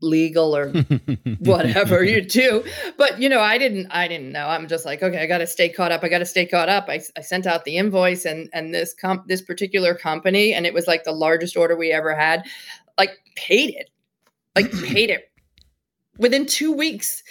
legal 0.00 0.56
or 0.56 0.70
whatever 1.40 2.02
you 2.02 2.22
do. 2.22 2.64
But 2.96 3.20
you 3.20 3.28
know 3.28 3.40
i 3.40 3.58
didn't 3.58 3.88
i 3.90 4.08
didn't 4.08 4.32
know. 4.32 4.46
I'm 4.46 4.68
just 4.68 4.84
like 4.84 5.02
okay 5.02 5.18
i 5.18 5.26
gotta 5.26 5.46
stay 5.46 5.68
caught 5.68 5.92
up. 5.92 6.02
I 6.02 6.08
gotta 6.08 6.26
stay 6.26 6.46
caught 6.46 6.68
up. 6.68 6.86
I, 6.88 7.00
I 7.16 7.20
sent 7.20 7.46
out 7.46 7.64
the 7.64 7.76
invoice 7.76 8.24
and 8.24 8.48
and 8.52 8.74
this 8.74 8.94
comp 8.94 9.28
this 9.28 9.42
particular 9.42 9.94
company 9.94 10.52
and 10.52 10.66
it 10.66 10.74
was 10.74 10.86
like 10.86 11.04
the 11.04 11.12
largest 11.12 11.56
order 11.56 11.76
we 11.76 11.92
ever 11.92 12.14
had 12.14 12.44
like 12.96 13.10
paid 13.36 13.74
it. 13.74 13.90
Like 14.56 14.72
paid 14.84 15.10
it. 15.10 15.30
Within 16.18 16.46
two 16.46 16.72
weeks 16.72 17.22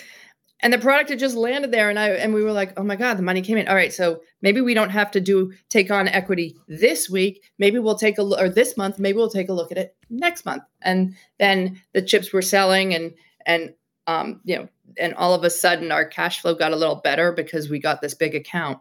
and 0.61 0.73
the 0.73 0.77
product 0.77 1.09
had 1.09 1.19
just 1.19 1.35
landed 1.35 1.71
there 1.71 1.89
and 1.89 1.99
i 1.99 2.09
and 2.09 2.33
we 2.33 2.43
were 2.43 2.51
like 2.51 2.73
oh 2.77 2.83
my 2.83 2.95
god 2.95 3.17
the 3.17 3.23
money 3.23 3.41
came 3.41 3.57
in. 3.57 3.67
All 3.67 3.75
right 3.75 3.93
so 3.93 4.21
maybe 4.41 4.61
we 4.61 4.73
don't 4.73 4.89
have 4.89 5.11
to 5.11 5.21
do 5.21 5.53
take 5.69 5.91
on 5.91 6.07
equity 6.07 6.55
this 6.67 7.09
week. 7.09 7.43
Maybe 7.59 7.79
we'll 7.79 7.97
take 7.97 8.17
a 8.17 8.23
look 8.23 8.39
or 8.39 8.49
this 8.49 8.77
month 8.77 8.99
maybe 8.99 9.17
we'll 9.17 9.29
take 9.29 9.49
a 9.49 9.53
look 9.53 9.71
at 9.71 9.77
it 9.77 9.95
next 10.09 10.45
month. 10.45 10.63
And 10.81 11.15
then 11.39 11.81
the 11.93 12.01
chips 12.01 12.33
were 12.33 12.41
selling 12.41 12.93
and 12.93 13.13
and 13.45 13.73
um 14.07 14.41
you 14.43 14.57
know 14.57 14.67
and 14.97 15.13
all 15.15 15.33
of 15.33 15.43
a 15.43 15.49
sudden 15.49 15.91
our 15.91 16.05
cash 16.05 16.41
flow 16.41 16.55
got 16.55 16.73
a 16.73 16.77
little 16.77 16.95
better 16.95 17.31
because 17.31 17.69
we 17.69 17.79
got 17.79 18.01
this 18.01 18.13
big 18.13 18.35
account 18.35 18.79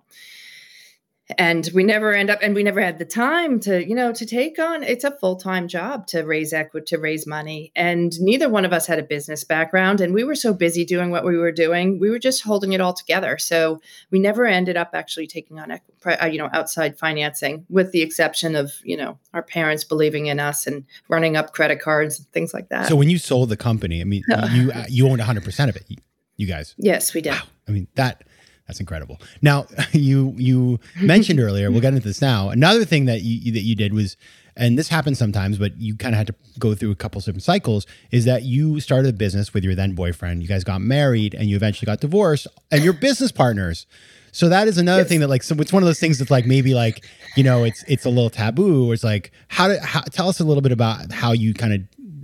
and 1.38 1.68
we 1.74 1.82
never 1.82 2.12
end 2.12 2.30
up 2.30 2.38
and 2.40 2.54
we 2.54 2.62
never 2.62 2.80
had 2.80 2.98
the 2.98 3.04
time 3.04 3.58
to 3.58 3.86
you 3.86 3.94
know 3.94 4.12
to 4.12 4.24
take 4.24 4.58
on 4.58 4.82
it's 4.82 5.04
a 5.04 5.10
full-time 5.10 5.66
job 5.66 6.06
to 6.06 6.22
raise 6.22 6.52
equity 6.52 6.86
to 6.86 6.98
raise 6.98 7.26
money. 7.26 7.72
And 7.74 8.18
neither 8.20 8.48
one 8.48 8.64
of 8.64 8.72
us 8.72 8.86
had 8.86 8.98
a 8.98 9.02
business 9.02 9.42
background 9.42 10.00
and 10.00 10.14
we 10.14 10.22
were 10.22 10.34
so 10.34 10.52
busy 10.52 10.84
doing 10.84 11.10
what 11.10 11.24
we 11.24 11.36
were 11.36 11.52
doing 11.52 11.98
we 11.98 12.10
were 12.10 12.18
just 12.18 12.42
holding 12.42 12.72
it 12.72 12.80
all 12.80 12.92
together. 12.92 13.38
So 13.38 13.80
we 14.10 14.18
never 14.18 14.46
ended 14.46 14.76
up 14.76 14.90
actually 14.92 15.26
taking 15.26 15.58
on 15.58 15.72
uh, 15.72 16.26
you 16.26 16.38
know 16.38 16.48
outside 16.52 16.98
financing 16.98 17.66
with 17.68 17.90
the 17.92 18.02
exception 18.02 18.54
of 18.54 18.72
you 18.84 18.96
know 18.96 19.18
our 19.34 19.42
parents 19.42 19.82
believing 19.82 20.26
in 20.26 20.38
us 20.38 20.66
and 20.66 20.84
running 21.08 21.36
up 21.36 21.52
credit 21.52 21.80
cards 21.80 22.18
and 22.18 22.28
things 22.28 22.54
like 22.54 22.68
that. 22.68 22.88
So 22.88 22.94
when 22.96 23.10
you 23.10 23.18
sold 23.18 23.48
the 23.48 23.56
company 23.56 24.00
i 24.00 24.04
mean 24.04 24.22
you 24.52 24.72
you 24.88 25.08
owned 25.08 25.20
100% 25.20 25.68
of 25.68 25.76
it 25.76 25.84
you 26.36 26.46
guys. 26.46 26.74
Yes 26.76 27.14
we 27.14 27.20
did. 27.20 27.32
Wow. 27.32 27.42
i 27.66 27.72
mean 27.72 27.88
that 27.94 28.22
that's 28.66 28.80
incredible. 28.80 29.20
Now, 29.42 29.66
you 29.92 30.34
you 30.36 30.80
mentioned 31.00 31.40
earlier, 31.46 31.70
we'll 31.70 31.80
get 31.80 31.94
into 31.94 32.06
this 32.06 32.20
now. 32.20 32.50
Another 32.50 32.84
thing 32.84 33.06
that 33.06 33.22
you 33.22 33.52
that 33.52 33.60
you 33.60 33.74
did 33.74 33.92
was, 33.92 34.16
and 34.56 34.78
this 34.78 34.88
happens 34.88 35.18
sometimes, 35.18 35.58
but 35.58 35.78
you 35.80 35.96
kind 35.96 36.14
of 36.14 36.18
had 36.18 36.26
to 36.28 36.34
go 36.58 36.74
through 36.74 36.90
a 36.90 36.96
couple 36.96 37.18
of 37.18 37.24
different 37.24 37.42
cycles. 37.42 37.86
Is 38.10 38.24
that 38.24 38.42
you 38.42 38.80
started 38.80 39.14
a 39.14 39.16
business 39.16 39.54
with 39.54 39.64
your 39.64 39.74
then 39.74 39.94
boyfriend? 39.94 40.42
You 40.42 40.48
guys 40.48 40.64
got 40.64 40.80
married, 40.80 41.34
and 41.34 41.48
you 41.48 41.56
eventually 41.56 41.86
got 41.86 42.00
divorced, 42.00 42.46
and 42.70 42.82
you're 42.82 42.92
business 42.92 43.32
partners. 43.32 43.86
So 44.32 44.50
that 44.50 44.68
is 44.68 44.76
another 44.76 45.00
yes. 45.00 45.08
thing 45.08 45.20
that 45.20 45.28
like 45.28 45.42
so 45.42 45.54
it's 45.56 45.72
one 45.72 45.82
of 45.82 45.86
those 45.86 46.00
things 46.00 46.18
that's 46.18 46.30
like 46.30 46.44
maybe 46.44 46.74
like 46.74 47.06
you 47.36 47.42
know 47.42 47.64
it's 47.64 47.82
it's 47.88 48.04
a 48.04 48.10
little 48.10 48.30
taboo. 48.30 48.90
Or 48.90 48.94
it's 48.94 49.04
like 49.04 49.32
how 49.48 49.68
to 49.68 49.80
how, 49.80 50.02
tell 50.02 50.28
us 50.28 50.40
a 50.40 50.44
little 50.44 50.60
bit 50.60 50.72
about 50.72 51.10
how 51.10 51.32
you 51.32 51.54
kind 51.54 51.72
of 51.72 51.80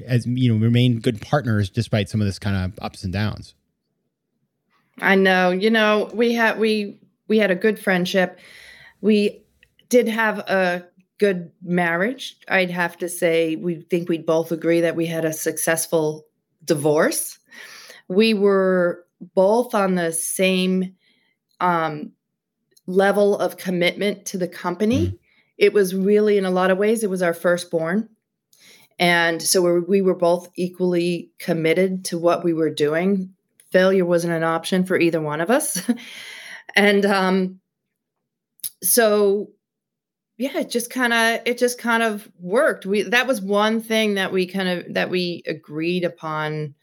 as 0.06 0.26
you 0.26 0.52
know 0.52 0.60
remain 0.60 0.98
good 0.98 1.22
partners 1.22 1.70
despite 1.70 2.08
some 2.08 2.20
of 2.20 2.26
this 2.26 2.38
kind 2.38 2.56
of 2.56 2.78
ups 2.84 3.04
and 3.04 3.12
downs. 3.12 3.54
I 5.02 5.16
know. 5.16 5.50
You 5.50 5.70
know, 5.70 6.10
we 6.14 6.32
had 6.32 6.58
we 6.58 7.00
we 7.28 7.38
had 7.38 7.50
a 7.50 7.56
good 7.56 7.78
friendship. 7.78 8.38
We 9.00 9.44
did 9.88 10.08
have 10.08 10.38
a 10.38 10.86
good 11.18 11.50
marriage. 11.62 12.36
I'd 12.48 12.70
have 12.70 12.96
to 12.98 13.08
say 13.08 13.56
we 13.56 13.82
think 13.82 14.08
we'd 14.08 14.26
both 14.26 14.52
agree 14.52 14.80
that 14.80 14.96
we 14.96 15.06
had 15.06 15.24
a 15.24 15.32
successful 15.32 16.26
divorce. 16.64 17.38
We 18.08 18.32
were 18.32 19.04
both 19.34 19.74
on 19.74 19.94
the 19.94 20.12
same 20.12 20.94
um, 21.60 22.12
level 22.86 23.36
of 23.38 23.56
commitment 23.56 24.24
to 24.26 24.38
the 24.38 24.48
company. 24.48 25.06
Mm-hmm. 25.06 25.16
It 25.58 25.72
was 25.72 25.94
really, 25.94 26.38
in 26.38 26.44
a 26.44 26.50
lot 26.50 26.70
of 26.70 26.78
ways, 26.78 27.04
it 27.04 27.10
was 27.10 27.22
our 27.22 27.34
firstborn. 27.34 28.08
And 28.98 29.40
so 29.40 29.80
we 29.80 30.00
were 30.00 30.14
both 30.14 30.48
equally 30.56 31.30
committed 31.38 32.04
to 32.06 32.18
what 32.18 32.44
we 32.44 32.52
were 32.52 32.70
doing 32.70 33.34
failure 33.72 34.04
wasn't 34.04 34.32
an 34.32 34.44
option 34.44 34.84
for 34.84 34.98
either 34.98 35.20
one 35.20 35.40
of 35.40 35.50
us. 35.50 35.82
and 36.76 37.04
um, 37.06 37.60
so 38.82 39.50
yeah, 40.38 40.58
it 40.58 40.70
just 40.70 40.90
kind 40.90 41.12
of 41.12 41.40
it 41.46 41.58
just 41.58 41.78
kind 41.78 42.02
of 42.02 42.28
worked. 42.38 42.86
We 42.86 43.02
that 43.02 43.26
was 43.26 43.40
one 43.40 43.80
thing 43.80 44.14
that 44.14 44.32
we 44.32 44.46
kind 44.46 44.68
of 44.68 44.94
that 44.94 45.10
we 45.10 45.42
agreed 45.46 46.04
upon 46.04 46.74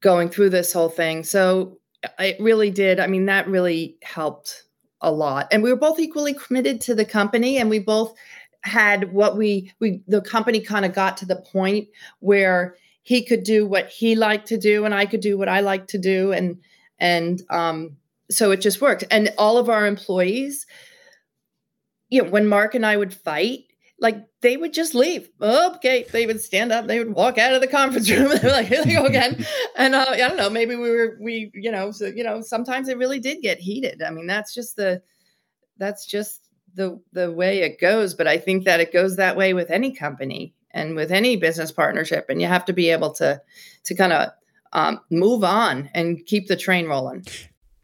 going 0.00 0.28
through 0.28 0.50
this 0.50 0.72
whole 0.72 0.88
thing. 0.88 1.24
So 1.24 1.78
it 2.18 2.36
really 2.40 2.70
did. 2.70 3.00
I 3.00 3.06
mean, 3.06 3.26
that 3.26 3.48
really 3.48 3.96
helped 4.02 4.64
a 5.00 5.10
lot. 5.10 5.48
And 5.50 5.62
we 5.62 5.70
were 5.70 5.78
both 5.78 5.98
equally 5.98 6.34
committed 6.34 6.80
to 6.82 6.94
the 6.94 7.04
company 7.04 7.58
and 7.58 7.68
we 7.68 7.78
both 7.78 8.14
had 8.62 9.12
what 9.12 9.36
we 9.36 9.72
we 9.80 10.02
the 10.08 10.22
company 10.22 10.60
kind 10.60 10.84
of 10.84 10.94
got 10.94 11.18
to 11.18 11.26
the 11.26 11.36
point 11.36 11.88
where 12.20 12.76
he 13.04 13.24
could 13.24 13.44
do 13.44 13.66
what 13.66 13.88
he 13.88 14.16
liked 14.16 14.48
to 14.48 14.58
do 14.58 14.84
and 14.84 14.94
I 14.94 15.06
could 15.06 15.20
do 15.20 15.38
what 15.38 15.48
I 15.48 15.60
like 15.60 15.86
to 15.88 15.98
do. 15.98 16.32
And 16.32 16.58
and 16.98 17.40
um, 17.50 17.96
so 18.30 18.50
it 18.50 18.60
just 18.60 18.80
worked. 18.80 19.04
And 19.10 19.32
all 19.38 19.56
of 19.56 19.70
our 19.70 19.86
employees 19.86 20.66
you 22.10 22.22
know 22.22 22.30
when 22.30 22.46
Mark 22.46 22.74
and 22.74 22.84
I 22.84 22.96
would 22.96 23.14
fight 23.14 23.64
like 24.00 24.26
they 24.40 24.56
would 24.56 24.72
just 24.72 24.94
leave. 24.94 25.28
Okay. 25.40 26.04
They 26.10 26.26
would 26.26 26.40
stand 26.40 26.72
up. 26.72 26.86
They 26.86 26.98
would 26.98 27.14
walk 27.14 27.38
out 27.38 27.54
of 27.54 27.60
the 27.60 27.66
conference 27.66 28.10
room. 28.10 28.30
And 28.32 28.42
like 28.42 28.66
here 28.66 28.84
they 28.84 28.92
go 28.92 29.06
again. 29.06 29.44
And 29.76 29.94
uh, 29.94 30.06
I 30.10 30.16
don't 30.16 30.36
know. 30.36 30.50
Maybe 30.50 30.76
we 30.76 30.90
were 30.90 31.16
we 31.20 31.50
you 31.54 31.70
know 31.70 31.90
so 31.90 32.06
you 32.06 32.24
know 32.24 32.40
sometimes 32.40 32.88
it 32.88 32.98
really 32.98 33.20
did 33.20 33.42
get 33.42 33.58
heated. 33.58 34.02
I 34.02 34.10
mean 34.10 34.26
that's 34.26 34.54
just 34.54 34.76
the 34.76 35.02
that's 35.78 36.06
just 36.06 36.48
the 36.74 37.00
the 37.12 37.32
way 37.32 37.62
it 37.62 37.80
goes. 37.80 38.14
But 38.14 38.26
I 38.26 38.38
think 38.38 38.64
that 38.64 38.80
it 38.80 38.92
goes 38.92 39.16
that 39.16 39.36
way 39.36 39.54
with 39.54 39.70
any 39.70 39.92
company 39.92 40.54
and 40.74 40.94
with 40.94 41.10
any 41.10 41.36
business 41.36 41.72
partnership 41.72 42.26
and 42.28 42.42
you 42.42 42.46
have 42.46 42.64
to 42.66 42.72
be 42.74 42.90
able 42.90 43.10
to 43.10 43.40
to 43.84 43.94
kind 43.94 44.12
of 44.12 44.30
um, 44.74 45.00
move 45.10 45.42
on 45.44 45.88
and 45.94 46.26
keep 46.26 46.48
the 46.48 46.56
train 46.56 46.86
rolling 46.86 47.24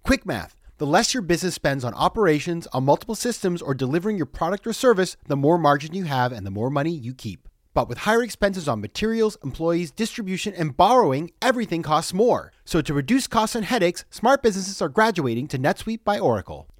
quick 0.02 0.26
math 0.26 0.54
the 0.76 0.86
less 0.86 1.14
your 1.14 1.22
business 1.22 1.54
spends 1.54 1.84
on 1.84 1.94
operations 1.94 2.66
on 2.68 2.84
multiple 2.84 3.14
systems 3.14 3.62
or 3.62 3.74
delivering 3.74 4.16
your 4.16 4.26
product 4.26 4.66
or 4.66 4.72
service 4.72 5.16
the 5.26 5.36
more 5.36 5.56
margin 5.56 5.94
you 5.94 6.04
have 6.04 6.32
and 6.32 6.44
the 6.44 6.50
more 6.50 6.68
money 6.68 6.90
you 6.90 7.14
keep 7.14 7.48
but 7.72 7.88
with 7.88 7.98
higher 7.98 8.22
expenses 8.22 8.66
on 8.66 8.80
materials, 8.80 9.38
employees, 9.44 9.92
distribution, 9.92 10.52
and 10.54 10.76
borrowing, 10.76 11.30
everything 11.40 11.82
costs 11.82 12.12
more. 12.12 12.52
So 12.64 12.82
to 12.82 12.92
reduce 12.92 13.26
costs 13.26 13.54
and 13.54 13.64
headaches, 13.64 14.04
smart 14.10 14.42
businesses 14.42 14.82
are 14.82 14.88
graduating 14.88 15.46
to 15.48 15.58
NetSuite 15.58 16.02
by 16.04 16.18
Oracle. 16.18 16.66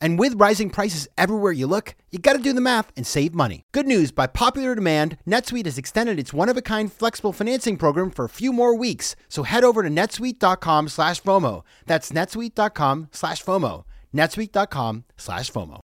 And 0.00 0.18
with 0.18 0.40
rising 0.40 0.70
prices 0.70 1.08
everywhere 1.16 1.52
you 1.52 1.66
look, 1.66 1.94
you 2.10 2.18
gotta 2.18 2.38
do 2.38 2.52
the 2.52 2.60
math 2.60 2.92
and 2.96 3.06
save 3.06 3.34
money. 3.34 3.62
Good 3.72 3.86
news 3.86 4.12
by 4.12 4.26
popular 4.26 4.74
demand, 4.74 5.18
NetSuite 5.26 5.66
has 5.66 5.78
extended 5.78 6.18
its 6.18 6.32
one 6.32 6.48
of 6.48 6.56
a 6.56 6.62
kind 6.62 6.92
flexible 6.92 7.32
financing 7.32 7.76
program 7.76 8.10
for 8.10 8.24
a 8.24 8.28
few 8.30 8.52
more 8.52 8.74
weeks. 8.74 9.16
So 9.28 9.42
head 9.42 9.64
over 9.64 9.82
to 9.82 9.88
netsuite.com 9.88 10.88
slash 10.88 11.22
FOMO. 11.22 11.62
That's 11.86 12.12
netsuite.com 12.12 13.08
slash 13.12 13.42
FOMO. 13.44 13.84
netsuite.com 14.14 15.04
slash 15.16 15.50
FOMO 15.50 15.80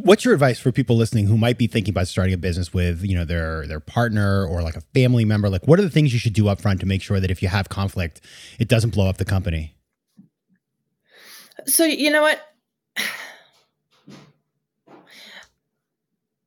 what's 0.00 0.24
your 0.24 0.34
advice 0.34 0.58
for 0.58 0.72
people 0.72 0.96
listening 0.96 1.26
who 1.26 1.38
might 1.38 1.56
be 1.56 1.66
thinking 1.66 1.92
about 1.92 2.08
starting 2.08 2.34
a 2.34 2.38
business 2.38 2.74
with 2.74 3.04
you 3.04 3.14
know 3.14 3.24
their 3.24 3.66
their 3.66 3.80
partner 3.80 4.44
or 4.44 4.62
like 4.62 4.76
a 4.76 4.80
family 4.92 5.24
member 5.24 5.48
like 5.48 5.66
what 5.68 5.78
are 5.78 5.82
the 5.82 5.90
things 5.90 6.12
you 6.12 6.18
should 6.18 6.32
do 6.32 6.48
up 6.48 6.60
front 6.60 6.80
to 6.80 6.86
make 6.86 7.00
sure 7.00 7.20
that 7.20 7.30
if 7.30 7.42
you 7.42 7.48
have 7.48 7.68
conflict 7.68 8.20
it 8.58 8.66
doesn't 8.66 8.90
blow 8.90 9.08
up 9.08 9.18
the 9.18 9.24
company 9.24 9.76
so 11.66 11.84
you 11.84 12.10
know 12.10 12.22
what 12.22 12.40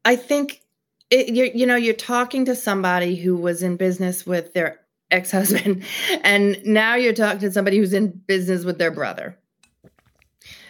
i 0.06 0.16
think 0.16 0.62
it, 1.10 1.34
you're, 1.34 1.48
you 1.48 1.66
know 1.66 1.76
you're 1.76 1.94
talking 1.94 2.46
to 2.46 2.56
somebody 2.56 3.16
who 3.16 3.36
was 3.36 3.64
in 3.64 3.76
business 3.78 4.26
with 4.26 4.54
their 4.54 4.80
ex-husband 5.10 5.84
and 6.24 6.58
now 6.66 6.96
you're 6.96 7.14
talking 7.14 7.40
to 7.40 7.52
somebody 7.52 7.78
who's 7.78 7.94
in 7.94 8.10
business 8.28 8.64
with 8.64 8.78
their 8.78 8.92
brother 8.92 9.38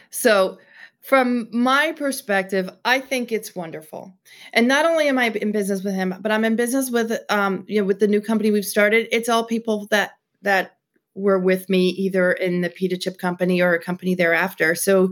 so 0.09 0.57
from 1.01 1.47
my 1.51 1.93
perspective, 1.93 2.69
I 2.85 2.99
think 2.99 3.31
it's 3.31 3.55
wonderful. 3.55 4.13
And 4.53 4.67
not 4.67 4.85
only 4.85 5.07
am 5.07 5.17
I 5.17 5.29
in 5.29 5.51
business 5.51 5.83
with 5.83 5.95
him, 5.95 6.15
but 6.21 6.31
I'm 6.31 6.45
in 6.45 6.55
business 6.55 6.91
with 6.91 7.11
um, 7.29 7.65
you 7.67 7.81
know, 7.81 7.87
with 7.87 7.99
the 7.99 8.07
new 8.07 8.21
company 8.21 8.51
we've 8.51 8.63
started. 8.63 9.07
It's 9.11 9.27
all 9.27 9.43
people 9.43 9.87
that 9.89 10.11
that 10.43 10.77
were 11.15 11.39
with 11.39 11.69
me 11.69 11.89
either 11.89 12.31
in 12.33 12.61
the 12.61 12.69
pita 12.69 12.97
chip 12.97 13.17
company 13.17 13.61
or 13.61 13.73
a 13.73 13.81
company 13.81 14.15
thereafter. 14.15 14.75
So, 14.75 15.11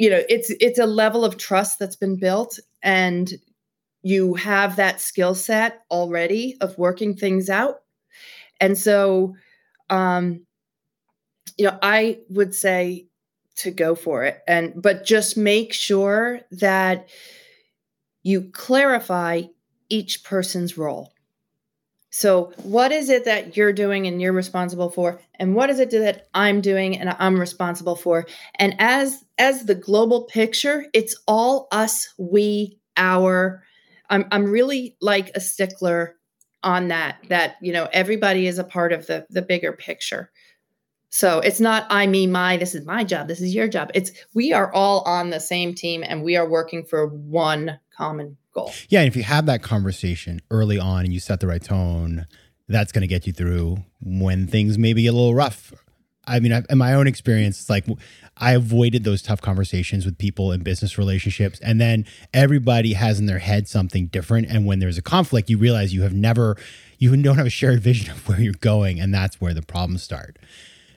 you 0.00 0.10
know, 0.10 0.22
it's 0.30 0.50
it's 0.60 0.78
a 0.80 0.86
level 0.86 1.24
of 1.26 1.36
trust 1.36 1.78
that's 1.78 1.96
been 1.96 2.16
built 2.16 2.58
and 2.82 3.34
you 4.02 4.34
have 4.34 4.76
that 4.76 5.00
skill 5.00 5.34
set 5.34 5.82
already 5.90 6.56
of 6.60 6.78
working 6.78 7.16
things 7.16 7.50
out. 7.50 7.82
And 8.60 8.78
so 8.78 9.34
um 9.90 10.46
you 11.58 11.66
know, 11.66 11.78
I 11.82 12.18
would 12.28 12.54
say 12.54 13.06
to 13.56 13.70
go 13.70 13.94
for 13.94 14.24
it 14.24 14.40
and 14.48 14.72
but 14.80 15.04
just 15.04 15.36
make 15.36 15.72
sure 15.72 16.40
that 16.52 17.08
you 18.22 18.50
clarify 18.52 19.42
each 19.88 20.24
person's 20.24 20.76
role 20.78 21.12
So, 22.10 22.52
what 22.64 22.90
is 22.90 23.08
it 23.08 23.24
that 23.24 23.56
you're 23.56 23.72
doing 23.72 24.06
and 24.06 24.20
you're 24.20 24.32
responsible 24.32 24.90
for, 24.90 25.20
and 25.38 25.54
what 25.54 25.70
is 25.70 25.78
it 25.78 25.90
that 25.92 26.28
I'm 26.34 26.60
doing 26.60 26.98
and 26.98 27.14
I'm 27.18 27.38
responsible 27.38 27.94
for? 27.94 28.26
And 28.56 28.74
as 28.80 29.24
as 29.38 29.66
the 29.66 29.76
global 29.76 30.24
picture, 30.24 30.86
it's 30.92 31.16
all 31.28 31.68
us, 31.70 32.08
we, 32.18 32.78
our. 32.96 33.62
I'm 34.10 34.26
I'm 34.32 34.50
really 34.50 34.96
like 35.00 35.30
a 35.36 35.40
stickler 35.40 36.16
on 36.64 36.88
that. 36.88 37.18
That 37.28 37.56
you 37.62 37.72
know 37.72 37.88
everybody 37.92 38.48
is 38.48 38.58
a 38.58 38.64
part 38.64 38.92
of 38.92 39.06
the 39.06 39.24
the 39.30 39.42
bigger 39.42 39.72
picture. 39.72 40.32
So 41.10 41.40
it's 41.40 41.60
not 41.60 41.86
I, 41.90 42.06
me, 42.06 42.26
my. 42.26 42.56
This 42.56 42.74
is 42.74 42.86
my 42.86 43.04
job. 43.04 43.28
This 43.28 43.40
is 43.40 43.54
your 43.54 43.68
job. 43.68 43.90
It's 43.94 44.12
we 44.32 44.52
are 44.52 44.72
all 44.72 45.02
on 45.02 45.30
the 45.30 45.40
same 45.40 45.74
team 45.74 46.04
and 46.06 46.22
we 46.22 46.36
are 46.36 46.48
working 46.48 46.84
for 46.84 47.06
one 47.08 47.78
common 47.96 48.36
goal. 48.54 48.72
Yeah, 48.88 49.00
and 49.00 49.08
if 49.08 49.16
you 49.16 49.24
have 49.24 49.46
that 49.46 49.62
conversation 49.62 50.40
early 50.50 50.78
on 50.78 51.04
and 51.04 51.12
you 51.12 51.20
set 51.20 51.40
the 51.40 51.48
right 51.48 51.62
tone, 51.62 52.26
that's 52.68 52.92
going 52.92 53.02
to 53.02 53.08
get 53.08 53.26
you 53.26 53.32
through 53.32 53.78
when 54.00 54.46
things 54.46 54.78
maybe 54.78 55.02
get 55.02 55.08
a 55.08 55.12
little 55.12 55.34
rough. 55.34 55.72
I 56.26 56.38
mean, 56.38 56.52
in 56.52 56.78
my 56.78 56.94
own 56.94 57.08
experience, 57.08 57.60
it's 57.60 57.70
like 57.70 57.86
I 58.36 58.52
avoided 58.52 59.02
those 59.02 59.20
tough 59.20 59.40
conversations 59.40 60.04
with 60.04 60.16
people 60.16 60.52
in 60.52 60.62
business 60.62 60.96
relationships. 60.96 61.58
And 61.60 61.80
then 61.80 62.06
everybody 62.32 62.92
has 62.92 63.18
in 63.18 63.26
their 63.26 63.40
head 63.40 63.66
something 63.66 64.06
different. 64.06 64.46
And 64.48 64.64
when 64.64 64.78
there's 64.78 64.98
a 64.98 65.02
conflict, 65.02 65.50
you 65.50 65.58
realize 65.58 65.92
you 65.92 66.02
have 66.02 66.14
never, 66.14 66.56
you 66.98 67.16
don't 67.20 67.36
have 67.36 67.46
a 67.46 67.50
shared 67.50 67.80
vision 67.80 68.12
of 68.12 68.28
where 68.28 68.40
you're 68.40 68.52
going. 68.52 69.00
And 69.00 69.12
that's 69.12 69.40
where 69.40 69.54
the 69.54 69.62
problems 69.62 70.04
start. 70.04 70.38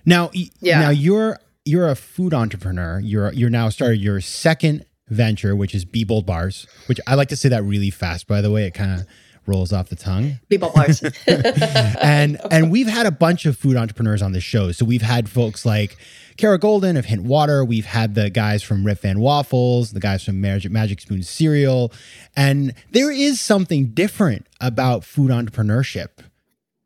Now, 0.06 0.32
yeah. 0.34 0.82
now 0.82 0.90
you're, 0.90 1.40
you're 1.66 1.90
a 1.90 1.96
food 1.96 2.34
entrepreneur. 2.34 3.00
You're, 3.00 3.32
you're 3.34 3.50
now 3.50 3.70
started 3.70 4.02
your 4.02 4.22
second 4.22 4.86
venture, 5.10 5.56
which 5.56 5.74
is 5.76 5.86
Be 5.86 6.04
Bold 6.04 6.26
Bars, 6.26 6.68
which 6.88 7.00
I 7.08 7.16
like 7.16 7.30
to 7.30 7.36
say 7.36 7.50
that 7.50 7.64
really 7.64 7.90
fast, 7.90 8.28
by 8.28 8.42
the 8.42 8.52
way. 8.52 8.66
It 8.66 8.74
kind 8.74 9.00
of 9.00 9.08
rolls 9.46 9.74
off 9.74 9.90
the 9.90 9.96
tongue. 9.96 10.40
Be 10.50 10.58
Bold 10.58 10.74
Bars. 10.74 11.04
and 11.28 12.40
and 12.52 12.72
we've 12.72 12.88
had 12.88 13.06
a 13.06 13.12
bunch 13.12 13.46
of 13.46 13.58
food 13.58 13.76
entrepreneurs 13.76 14.22
on 14.22 14.32
the 14.32 14.42
show. 14.42 14.72
So 14.72 14.86
we've 14.86 15.02
had 15.02 15.30
folks 15.30 15.66
like 15.66 15.98
Kara 16.38 16.60
Goldin 16.60 16.98
of 16.98 17.06
Hint 17.06 17.24
Water. 17.24 17.64
We've 17.64 17.86
had 17.86 18.16
the 18.16 18.30
guys 18.30 18.64
from 18.64 18.86
Rip 18.86 19.02
Van 19.02 19.20
Waffles, 19.20 19.92
the 19.92 20.00
guys 20.00 20.24
from 20.24 20.42
Magic, 20.42 20.72
Magic 20.72 21.02
Spoon 21.02 21.24
Cereal. 21.24 21.92
And 22.36 22.74
there 22.92 23.12
is 23.12 23.40
something 23.40 23.88
different 23.88 24.48
about 24.60 25.04
food 25.04 25.30
entrepreneurship. 25.30 26.10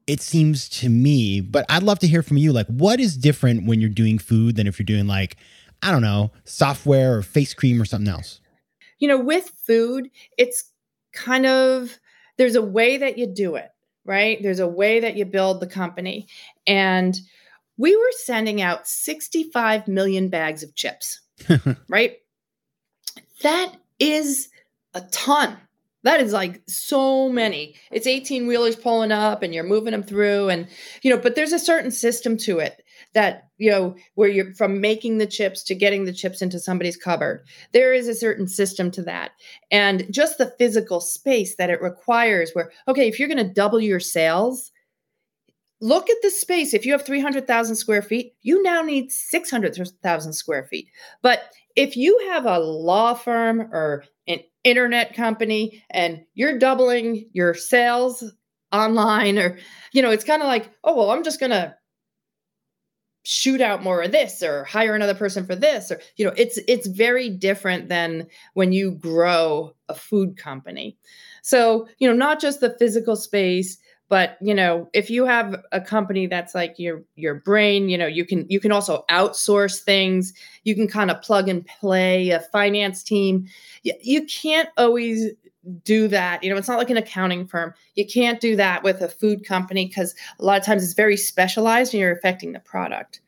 It 0.08 0.22
seems 0.22 0.70
to 0.70 0.90
me, 0.90 1.42
but 1.42 1.66
I'd 1.70 1.84
love 1.84 2.00
to 2.00 2.08
hear 2.08 2.24
from 2.24 2.38
you. 2.38 2.54
Like, 2.54 2.68
what 2.68 3.00
is 3.00 3.18
different 3.18 3.68
when 3.68 3.82
you're 3.82 3.90
doing 3.90 4.18
food 4.18 4.56
than 4.56 4.66
if 4.66 4.80
you're 4.80 4.86
doing 4.86 5.06
like 5.06 5.38
I 5.82 5.92
don't 5.92 6.02
know, 6.02 6.32
software 6.46 7.18
or 7.18 7.22
face 7.22 7.54
cream 7.54 7.82
or 7.82 7.86
something 7.86 8.12
else? 8.12 8.40
You 9.00 9.08
know, 9.08 9.20
with 9.20 9.52
food, 9.66 10.10
it's 10.38 10.72
kind 11.14 11.46
of 11.46 11.98
there's 12.38 12.56
a 12.56 12.62
way 12.62 12.98
that 12.98 13.18
you 13.18 13.28
do 13.28 13.56
it, 13.56 13.70
right? 14.06 14.42
There's 14.42 14.60
a 14.60 14.68
way 14.68 15.00
that 15.02 15.16
you 15.16 15.26
build 15.26 15.60
the 15.60 15.68
company. 15.68 16.28
And 16.66 17.18
we 17.78 17.96
were 17.96 18.12
sending 18.24 18.62
out 18.62 18.88
65 18.88 19.88
million 19.88 20.30
bags 20.30 20.64
of 20.64 20.76
chips, 20.76 21.22
right? 21.90 22.18
That 23.44 23.76
is 24.00 24.50
a 24.94 25.02
ton. 25.12 25.58
That 26.08 26.22
is 26.22 26.32
like 26.32 26.62
so 26.70 27.28
many. 27.28 27.76
It's 27.92 28.08
18 28.08 28.48
wheelers 28.48 28.78
pulling 28.78 29.12
up 29.12 29.44
and 29.44 29.54
you're 29.54 29.66
moving 29.66 29.92
them 29.92 30.04
through. 30.04 30.48
And, 30.48 30.66
you 31.02 31.12
know, 31.14 31.22
but 31.22 31.36
there's 31.36 31.52
a 31.52 31.60
certain 31.60 31.92
system 31.92 32.38
to 32.38 32.60
it 32.60 32.82
that 33.14 33.50
you 33.58 33.70
know 33.70 33.94
where 34.16 34.30
you're 34.30 34.54
from 34.54 34.80
making 34.80 35.18
the 35.18 35.28
chips 35.28 35.64
to 35.64 35.76
getting 35.76 36.06
the 36.06 36.14
chips 36.14 36.42
into 36.42 36.60
somebody's 36.60 36.98
cupboard 36.98 37.46
there 37.72 37.94
is 37.94 38.08
a 38.08 38.16
certain 38.16 38.48
system 38.48 38.90
to 38.90 39.04
that 39.04 39.32
and 39.70 40.12
just 40.12 40.40
the 40.40 40.52
physical 40.58 41.00
space 41.00 41.56
that 41.58 41.70
it 41.70 41.82
requires 41.82 42.52
where 42.54 42.72
okay 42.88 43.08
if 43.08 43.20
you're 43.20 43.28
going 43.28 43.38
to 43.38 43.54
double 43.54 43.80
your 43.80 44.00
sales 44.00 44.72
look 45.80 46.10
at 46.10 46.18
the 46.24 46.32
space 46.32 46.74
if 46.74 46.88
you 46.88 46.92
have 46.92 47.06
300,000 47.06 47.76
square 47.76 48.02
feet 48.02 48.34
you 48.42 48.64
now 48.64 48.82
need 48.82 49.12
600,000 49.12 50.34
square 50.34 50.64
feet 50.64 50.88
but 51.22 51.52
if 51.76 51.96
you 51.96 52.28
have 52.30 52.46
a 52.46 52.60
law 52.60 53.14
firm 53.14 53.62
or 53.72 54.04
an 54.28 54.40
internet 54.68 55.16
company 55.16 55.84
and 55.90 56.24
you're 56.34 56.60
doubling 56.60 57.30
your 57.32 57.54
sales 57.54 58.24
online 58.74 59.40
or 59.40 59.58
you 59.94 60.02
know 60.02 60.12
it's 60.12 60.26
kind 60.26 60.42
of 60.42 60.48
like 60.48 60.70
oh 60.84 60.94
well 60.96 61.12
i'm 61.12 61.24
just 61.24 61.40
going 61.40 61.52
to 61.52 61.74
shoot 63.30 63.60
out 63.60 63.84
more 63.84 64.02
of 64.02 64.14
this 64.14 64.42
or 64.42 64.64
hire 64.64 64.96
another 64.96 65.14
person 65.14 65.46
for 65.46 65.54
this 65.54 65.92
or 65.92 66.00
you 66.16 66.24
know 66.24 66.32
it's 66.38 66.58
it's 66.66 66.88
very 66.88 67.30
different 67.30 67.90
than 67.90 68.26
when 68.54 68.72
you 68.72 68.92
grow 68.92 69.74
a 69.90 69.94
food 69.94 70.38
company. 70.38 70.98
So 71.44 71.90
you 72.00 72.08
know 72.08 72.16
not 72.16 72.40
just 72.40 72.62
the 72.62 72.76
physical 72.80 73.18
space 73.18 73.78
but 74.10 74.38
you 74.42 74.54
know 74.54 74.90
if 74.94 75.10
you 75.10 75.26
have 75.26 75.56
a 75.72 75.82
company 75.82 76.28
that's 76.28 76.56
like 76.56 76.76
your 76.78 77.04
your 77.16 77.36
brain 77.36 77.90
you 77.90 77.98
know 77.98 78.08
you 78.08 78.26
can 78.26 78.46
you 78.50 78.60
can 78.60 78.72
also 78.72 79.06
outsource 79.10 79.80
things. 79.80 80.34
You 80.64 80.76
can 80.76 80.88
kind 80.88 81.12
of 81.12 81.22
plug 81.22 81.50
and 81.50 81.66
play 81.66 82.30
a 82.30 82.40
finance 82.40 83.04
team. 83.04 83.48
You, 83.84 83.94
you 84.02 84.26
can't 84.26 84.70
always 84.78 85.32
do 85.84 86.08
that. 86.08 86.44
You 86.44 86.50
know 86.50 86.58
it's 86.58 86.68
not 86.68 86.78
like 86.78 86.90
an 86.90 86.98
accounting 86.98 87.48
firm. 87.48 87.74
You 87.96 88.06
can't 88.06 88.40
do 88.40 88.56
that 88.56 88.84
with 88.84 89.02
a 89.02 89.10
food 89.10 89.46
company 89.46 89.88
because 89.88 90.16
a 90.40 90.46
lot 90.46 90.60
of 90.60 90.66
times 90.66 90.84
it's 90.84 90.94
very 90.94 91.18
specialized 91.18 91.94
and 91.94 92.02
you're 92.02 92.12
affecting 92.12 92.54
the 92.54 92.60
product 92.60 93.22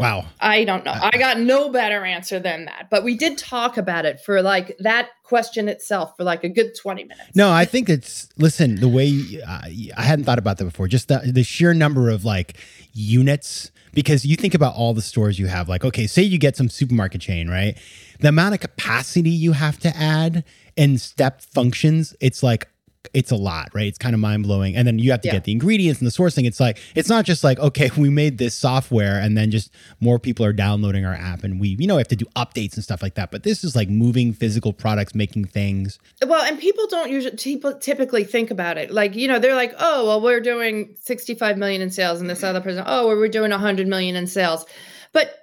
Wow. 0.00 0.24
I 0.40 0.64
don't 0.64 0.82
know. 0.82 0.94
I 0.98 1.18
got 1.18 1.38
no 1.38 1.68
better 1.68 2.06
answer 2.06 2.40
than 2.40 2.64
that. 2.64 2.88
But 2.90 3.04
we 3.04 3.18
did 3.18 3.36
talk 3.36 3.76
about 3.76 4.06
it 4.06 4.18
for 4.18 4.40
like 4.40 4.74
that 4.78 5.10
question 5.24 5.68
itself 5.68 6.16
for 6.16 6.24
like 6.24 6.42
a 6.42 6.48
good 6.48 6.74
20 6.74 7.04
minutes. 7.04 7.36
No, 7.36 7.52
I 7.52 7.66
think 7.66 7.90
it's, 7.90 8.30
listen, 8.38 8.76
the 8.76 8.88
way 8.88 9.42
uh, 9.46 9.60
I 9.98 10.02
hadn't 10.02 10.24
thought 10.24 10.38
about 10.38 10.56
that 10.56 10.64
before, 10.64 10.88
just 10.88 11.08
the, 11.08 11.20
the 11.30 11.42
sheer 11.42 11.74
number 11.74 12.08
of 12.08 12.24
like 12.24 12.56
units, 12.94 13.70
because 13.92 14.24
you 14.24 14.36
think 14.36 14.54
about 14.54 14.74
all 14.74 14.94
the 14.94 15.02
stores 15.02 15.38
you 15.38 15.48
have. 15.48 15.68
Like, 15.68 15.84
okay, 15.84 16.06
say 16.06 16.22
you 16.22 16.38
get 16.38 16.56
some 16.56 16.70
supermarket 16.70 17.20
chain, 17.20 17.50
right? 17.50 17.76
The 18.20 18.28
amount 18.28 18.54
of 18.54 18.60
capacity 18.60 19.28
you 19.28 19.52
have 19.52 19.78
to 19.80 19.94
add 19.94 20.44
and 20.78 20.98
step 20.98 21.42
functions, 21.42 22.16
it's 22.20 22.42
like 22.42 22.69
it's 23.14 23.30
a 23.30 23.36
lot, 23.36 23.70
right? 23.74 23.86
It's 23.86 23.98
kind 23.98 24.14
of 24.14 24.20
mind 24.20 24.42
blowing. 24.42 24.76
And 24.76 24.86
then 24.86 24.98
you 24.98 25.10
have 25.10 25.22
to 25.22 25.28
yeah. 25.28 25.34
get 25.34 25.44
the 25.44 25.52
ingredients 25.52 26.00
and 26.00 26.06
the 26.06 26.12
sourcing. 26.12 26.46
It's 26.46 26.60
like, 26.60 26.78
it's 26.94 27.08
not 27.08 27.24
just 27.24 27.42
like, 27.42 27.58
okay, 27.58 27.90
we 27.96 28.10
made 28.10 28.38
this 28.38 28.54
software 28.54 29.18
and 29.18 29.36
then 29.36 29.50
just 29.50 29.72
more 30.00 30.18
people 30.18 30.44
are 30.44 30.52
downloading 30.52 31.04
our 31.04 31.14
app 31.14 31.42
and 31.42 31.58
we, 31.58 31.76
you 31.78 31.86
know, 31.86 31.96
have 31.96 32.08
to 32.08 32.16
do 32.16 32.26
updates 32.36 32.74
and 32.74 32.84
stuff 32.84 33.02
like 33.02 33.14
that. 33.14 33.30
But 33.30 33.42
this 33.42 33.64
is 33.64 33.74
like 33.74 33.88
moving 33.88 34.32
physical 34.32 34.72
products, 34.72 35.14
making 35.14 35.46
things. 35.46 35.98
Well, 36.24 36.42
and 36.42 36.58
people 36.58 36.86
don't 36.88 37.10
usually, 37.10 37.36
people 37.36 37.74
typically 37.78 38.24
think 38.24 38.50
about 38.50 38.76
it. 38.76 38.90
Like, 38.90 39.16
you 39.16 39.28
know, 39.28 39.38
they're 39.38 39.56
like, 39.56 39.74
oh, 39.78 40.06
well, 40.06 40.20
we're 40.20 40.40
doing 40.40 40.94
65 41.00 41.56
million 41.56 41.80
in 41.80 41.90
sales 41.90 42.20
and 42.20 42.28
this 42.28 42.44
other 42.44 42.60
person, 42.60 42.84
oh, 42.86 43.06
well, 43.06 43.16
we're 43.16 43.28
doing 43.28 43.50
100 43.50 43.86
million 43.86 44.14
in 44.14 44.26
sales. 44.26 44.66
But 45.12 45.34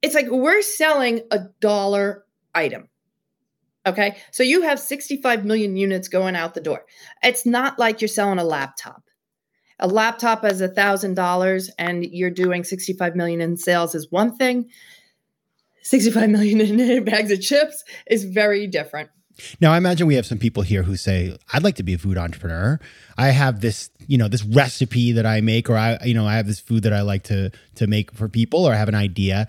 it's 0.00 0.14
like 0.14 0.28
we're 0.30 0.62
selling 0.62 1.22
a 1.30 1.40
dollar 1.60 2.24
item 2.54 2.88
Okay. 3.86 4.16
So 4.30 4.42
you 4.42 4.62
have 4.62 4.78
65 4.78 5.44
million 5.44 5.76
units 5.76 6.08
going 6.08 6.36
out 6.36 6.54
the 6.54 6.60
door. 6.60 6.84
It's 7.22 7.46
not 7.46 7.78
like 7.78 8.00
you're 8.00 8.08
selling 8.08 8.38
a 8.38 8.44
laptop. 8.44 9.02
A 9.78 9.88
laptop 9.88 10.42
thousand 10.42 11.14
dollars 11.14 11.70
and 11.78 12.04
you're 12.04 12.30
doing 12.30 12.64
65 12.64 13.16
million 13.16 13.40
in 13.40 13.56
sales 13.56 13.94
is 13.94 14.10
one 14.10 14.36
thing. 14.36 14.68
65 15.82 16.28
million 16.30 16.60
in 16.60 17.04
bags 17.04 17.30
of 17.30 17.40
chips 17.40 17.82
is 18.06 18.24
very 18.24 18.66
different. 18.66 19.10
Now, 19.58 19.72
I 19.72 19.78
imagine 19.78 20.06
we 20.06 20.16
have 20.16 20.26
some 20.26 20.36
people 20.36 20.62
here 20.62 20.82
who 20.82 20.96
say, 20.96 21.34
"I'd 21.52 21.62
like 21.62 21.76
to 21.76 21.82
be 21.82 21.94
a 21.94 21.98
food 21.98 22.18
entrepreneur. 22.18 22.78
I 23.16 23.28
have 23.28 23.62
this, 23.62 23.88
you 24.06 24.18
know, 24.18 24.28
this 24.28 24.44
recipe 24.44 25.12
that 25.12 25.24
I 25.24 25.40
make, 25.40 25.70
or 25.70 25.78
I, 25.78 25.98
you 26.04 26.12
know, 26.12 26.26
I 26.26 26.34
have 26.34 26.46
this 26.46 26.60
food 26.60 26.82
that 26.82 26.92
I 26.92 27.00
like 27.00 27.22
to 27.24 27.50
to 27.76 27.86
make 27.86 28.12
for 28.12 28.28
people, 28.28 28.66
or 28.66 28.74
I 28.74 28.76
have 28.76 28.88
an 28.88 28.94
idea." 28.94 29.48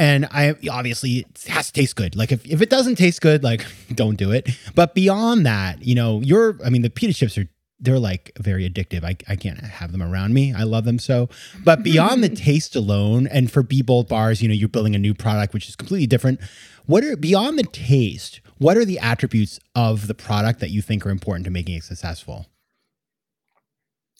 And 0.00 0.26
I 0.30 0.54
obviously 0.70 1.18
it 1.18 1.44
has 1.48 1.66
to 1.66 1.72
taste 1.74 1.94
good. 1.94 2.16
Like 2.16 2.32
if, 2.32 2.46
if 2.46 2.62
it 2.62 2.70
doesn't 2.70 2.96
taste 2.96 3.20
good, 3.20 3.44
like 3.44 3.66
don't 3.94 4.16
do 4.16 4.32
it. 4.32 4.48
But 4.74 4.94
beyond 4.94 5.44
that, 5.44 5.84
you 5.84 5.94
know, 5.94 6.20
you're 6.22 6.58
I 6.64 6.70
mean, 6.70 6.80
the 6.80 6.88
pita 6.88 7.12
chips 7.12 7.36
are 7.36 7.46
they're 7.78 7.98
like 7.98 8.32
very 8.38 8.68
addictive. 8.68 9.04
I, 9.04 9.16
I 9.30 9.36
can't 9.36 9.58
have 9.60 9.92
them 9.92 10.02
around 10.02 10.32
me. 10.32 10.54
I 10.54 10.62
love 10.62 10.84
them 10.84 10.98
so. 10.98 11.28
But 11.64 11.82
beyond 11.82 12.24
the 12.24 12.28
taste 12.46 12.74
alone, 12.74 13.26
and 13.26 13.50
for 13.50 13.62
Be 13.62 13.82
Bold 13.82 14.08
bars, 14.08 14.42
you 14.42 14.48
know, 14.48 14.54
you're 14.54 14.68
building 14.68 14.94
a 14.94 14.98
new 14.98 15.14
product 15.14 15.52
which 15.52 15.68
is 15.68 15.76
completely 15.76 16.06
different. 16.06 16.40
What 16.86 17.04
are 17.04 17.16
beyond 17.16 17.58
the 17.58 17.64
taste? 17.64 18.40
What 18.56 18.78
are 18.78 18.86
the 18.86 18.98
attributes 18.98 19.60
of 19.74 20.06
the 20.06 20.14
product 20.14 20.60
that 20.60 20.70
you 20.70 20.80
think 20.82 21.06
are 21.06 21.10
important 21.10 21.44
to 21.44 21.50
making 21.50 21.74
it 21.76 21.84
successful? 21.84 22.46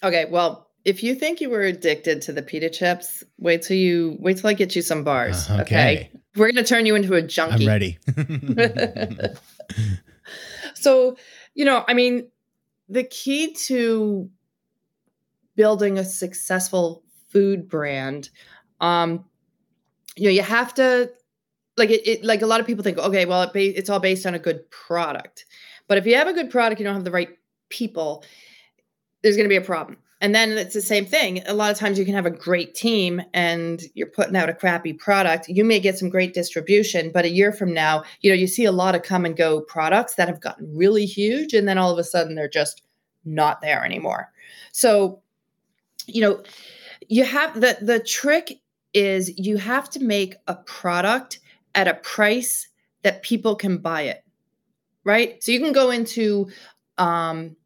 Okay, 0.02 0.26
well, 0.26 0.69
if 0.84 1.02
you 1.02 1.14
think 1.14 1.40
you 1.40 1.50
were 1.50 1.62
addicted 1.62 2.22
to 2.22 2.32
the 2.32 2.42
pita 2.42 2.70
chips, 2.70 3.22
wait 3.38 3.62
till 3.62 3.76
you 3.76 4.16
wait 4.20 4.38
till 4.38 4.48
I 4.48 4.54
get 4.54 4.74
you 4.74 4.82
some 4.82 5.04
bars. 5.04 5.50
Uh, 5.50 5.58
okay. 5.60 5.60
okay. 5.62 6.10
We're 6.36 6.52
gonna 6.52 6.64
turn 6.64 6.86
you 6.86 6.94
into 6.94 7.14
a 7.14 7.22
junkie. 7.22 7.64
I'm 7.64 7.68
ready. 7.68 7.98
so, 10.74 11.16
you 11.54 11.64
know, 11.64 11.84
I 11.86 11.94
mean, 11.94 12.28
the 12.88 13.04
key 13.04 13.54
to 13.66 14.30
building 15.56 15.98
a 15.98 16.04
successful 16.04 17.02
food 17.28 17.68
brand, 17.68 18.30
um, 18.80 19.24
you 20.16 20.24
know, 20.24 20.30
you 20.30 20.42
have 20.42 20.72
to 20.74 21.10
like 21.76 21.90
it, 21.90 22.06
it 22.06 22.24
like 22.24 22.42
a 22.42 22.46
lot 22.46 22.60
of 22.60 22.66
people 22.66 22.82
think, 22.82 22.98
okay, 22.98 23.26
well, 23.26 23.42
it 23.42 23.52
ba- 23.52 23.78
it's 23.78 23.90
all 23.90 24.00
based 24.00 24.24
on 24.24 24.34
a 24.34 24.38
good 24.38 24.68
product. 24.70 25.44
But 25.88 25.98
if 25.98 26.06
you 26.06 26.14
have 26.14 26.28
a 26.28 26.32
good 26.32 26.50
product, 26.50 26.80
you 26.80 26.84
don't 26.84 26.94
have 26.94 27.04
the 27.04 27.10
right 27.10 27.30
people, 27.68 28.24
there's 29.22 29.36
going 29.36 29.44
to 29.44 29.48
be 29.48 29.56
a 29.56 29.60
problem 29.60 29.98
and 30.20 30.34
then 30.34 30.50
it's 30.52 30.74
the 30.74 30.82
same 30.82 31.06
thing. 31.06 31.42
A 31.46 31.54
lot 31.54 31.70
of 31.70 31.78
times 31.78 31.98
you 31.98 32.04
can 32.04 32.14
have 32.14 32.26
a 32.26 32.30
great 32.30 32.74
team 32.74 33.22
and 33.32 33.82
you're 33.94 34.06
putting 34.06 34.36
out 34.36 34.50
a 34.50 34.54
crappy 34.54 34.92
product. 34.92 35.48
You 35.48 35.64
may 35.64 35.80
get 35.80 35.98
some 35.98 36.10
great 36.10 36.34
distribution, 36.34 37.10
but 37.12 37.24
a 37.24 37.30
year 37.30 37.52
from 37.52 37.72
now, 37.72 38.04
you 38.20 38.30
know, 38.30 38.36
you 38.36 38.46
see 38.46 38.66
a 38.66 38.72
lot 38.72 38.94
of 38.94 39.02
come 39.02 39.24
and 39.24 39.34
go 39.36 39.62
products 39.62 40.16
that 40.16 40.28
have 40.28 40.40
gotten 40.40 40.76
really 40.76 41.06
huge 41.06 41.54
and 41.54 41.66
then 41.66 41.78
all 41.78 41.90
of 41.90 41.98
a 41.98 42.04
sudden 42.04 42.34
they're 42.34 42.48
just 42.48 42.82
not 43.24 43.62
there 43.62 43.82
anymore. 43.82 44.30
So, 44.72 45.22
you 46.06 46.20
know, 46.20 46.42
you 47.08 47.24
have 47.24 47.58
the 47.58 47.78
the 47.80 48.00
trick 48.00 48.60
is 48.92 49.32
you 49.38 49.56
have 49.56 49.88
to 49.90 50.00
make 50.00 50.36
a 50.48 50.54
product 50.54 51.40
at 51.74 51.88
a 51.88 51.94
price 51.94 52.68
that 53.02 53.22
people 53.22 53.56
can 53.56 53.78
buy 53.78 54.02
it. 54.02 54.22
Right? 55.04 55.42
So 55.42 55.50
you 55.50 55.60
can 55.60 55.72
go 55.72 55.90
into 55.90 56.50
um 56.98 57.56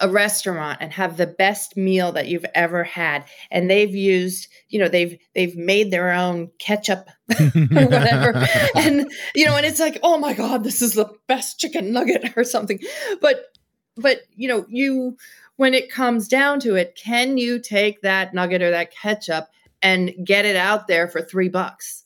a 0.00 0.08
restaurant 0.08 0.78
and 0.80 0.92
have 0.92 1.16
the 1.16 1.26
best 1.26 1.76
meal 1.76 2.12
that 2.12 2.28
you've 2.28 2.46
ever 2.54 2.84
had. 2.84 3.24
And 3.50 3.70
they've 3.70 3.94
used 3.94 4.48
you 4.68 4.78
know 4.78 4.88
they've 4.88 5.18
they've 5.34 5.56
made 5.56 5.90
their 5.90 6.12
own 6.12 6.50
ketchup 6.58 7.08
or 7.40 7.86
whatever. 7.86 8.46
And 8.74 9.10
you 9.34 9.44
know 9.46 9.56
and 9.56 9.66
it's 9.66 9.80
like 9.80 9.98
oh 10.02 10.18
my 10.18 10.34
god 10.34 10.64
this 10.64 10.82
is 10.82 10.94
the 10.94 11.12
best 11.26 11.58
chicken 11.58 11.92
nugget 11.92 12.32
or 12.36 12.44
something. 12.44 12.78
But 13.20 13.46
but 13.96 14.20
you 14.34 14.48
know 14.48 14.66
you 14.68 15.16
when 15.56 15.74
it 15.74 15.90
comes 15.90 16.28
down 16.28 16.60
to 16.60 16.76
it 16.76 16.98
can 17.02 17.36
you 17.36 17.58
take 17.58 18.02
that 18.02 18.34
nugget 18.34 18.62
or 18.62 18.70
that 18.70 18.92
ketchup 18.92 19.48
and 19.82 20.12
get 20.24 20.44
it 20.44 20.56
out 20.56 20.86
there 20.86 21.08
for 21.08 21.22
3 21.22 21.48
bucks 21.48 22.04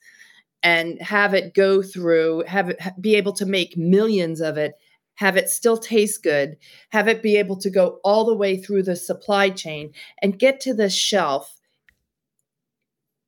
and 0.62 1.00
have 1.00 1.34
it 1.34 1.54
go 1.54 1.82
through 1.82 2.44
have 2.46 2.70
it 2.70 2.80
be 3.00 3.16
able 3.16 3.32
to 3.32 3.46
make 3.46 3.76
millions 3.76 4.40
of 4.40 4.56
it 4.56 4.74
have 5.22 5.36
it 5.36 5.48
still 5.48 5.78
taste 5.78 6.24
good, 6.24 6.56
have 6.88 7.06
it 7.06 7.22
be 7.22 7.36
able 7.36 7.56
to 7.56 7.70
go 7.70 8.00
all 8.02 8.24
the 8.24 8.34
way 8.34 8.56
through 8.56 8.82
the 8.82 8.96
supply 8.96 9.50
chain 9.50 9.92
and 10.20 10.36
get 10.36 10.58
to 10.60 10.74
the 10.74 10.90
shelf 10.90 11.60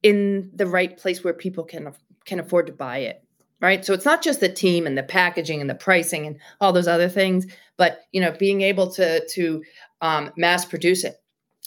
in 0.03 0.51
the 0.53 0.67
right 0.67 0.99
place 0.99 1.23
where 1.23 1.33
people 1.33 1.63
can 1.63 1.95
can 2.25 2.41
afford 2.41 2.67
to 2.67 2.73
buy 2.73 2.99
it. 2.99 3.23
Right? 3.61 3.85
So 3.85 3.95
it's 3.95 4.05
not 4.05 4.23
just 4.23 4.41
the 4.41 4.49
team 4.49 4.89
and 4.89 4.99
the 4.99 5.05
packaging 5.05 5.61
and 5.61 5.71
the 5.71 5.77
pricing 5.77 6.27
and 6.27 6.41
all 6.61 6.73
those 6.73 6.89
other 6.89 7.09
things, 7.09 7.47
but 7.77 8.01
you 8.11 8.21
know, 8.21 8.33
being 8.33 8.63
able 8.63 8.91
to 8.95 9.25
to 9.27 9.63
um, 10.01 10.33
mass 10.37 10.65
produce 10.65 11.05
it. 11.05 11.15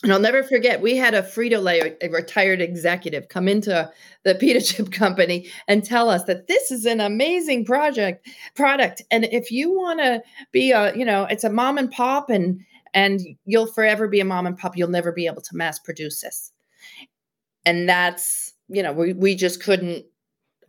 And 0.04 0.14
I'll 0.14 0.20
never 0.20 0.44
forget, 0.44 0.82
we 0.82 0.96
had 0.96 1.16
a 1.16 1.24
Frito 1.24 1.62
Lay, 1.62 1.98
a 2.02 2.10
retired 2.10 2.62
executive, 2.62 3.30
come 3.30 3.48
into 3.48 3.92
the 4.24 4.36
pita 4.40 4.62
chip 4.62 4.92
company 4.92 5.50
and 5.68 5.84
tell 5.84 6.10
us 6.10 6.24
that 6.26 6.48
this 6.48 6.70
is 6.72 6.86
an 6.86 7.02
amazing 7.02 7.66
project 7.66 8.28
product. 8.56 9.02
And 9.10 9.26
if 9.26 9.52
you 9.52 9.72
want 9.72 10.00
to 10.00 10.22
be 10.52 10.72
a, 10.72 10.96
you 10.96 11.04
know, 11.04 11.24
it's 11.24 11.44
a 11.44 11.50
mom 11.50 11.78
and 11.78 11.90
pop 11.90 12.30
and 12.30 12.62
and 12.94 13.22
you'll 13.46 13.68
forever 13.68 14.08
be 14.08 14.20
a 14.20 14.26
mom 14.26 14.46
and 14.46 14.58
pop, 14.58 14.78
you'll 14.78 14.88
never 14.90 15.12
be 15.12 15.26
able 15.26 15.42
to 15.42 15.56
mass 15.56 15.80
produce 15.80 16.22
this. 16.22 16.52
And 17.66 17.90
that's, 17.90 18.54
you 18.68 18.84
know, 18.84 18.94
we 18.94 19.14
we 19.14 19.36
just 19.36 19.64
couldn't 19.64 20.06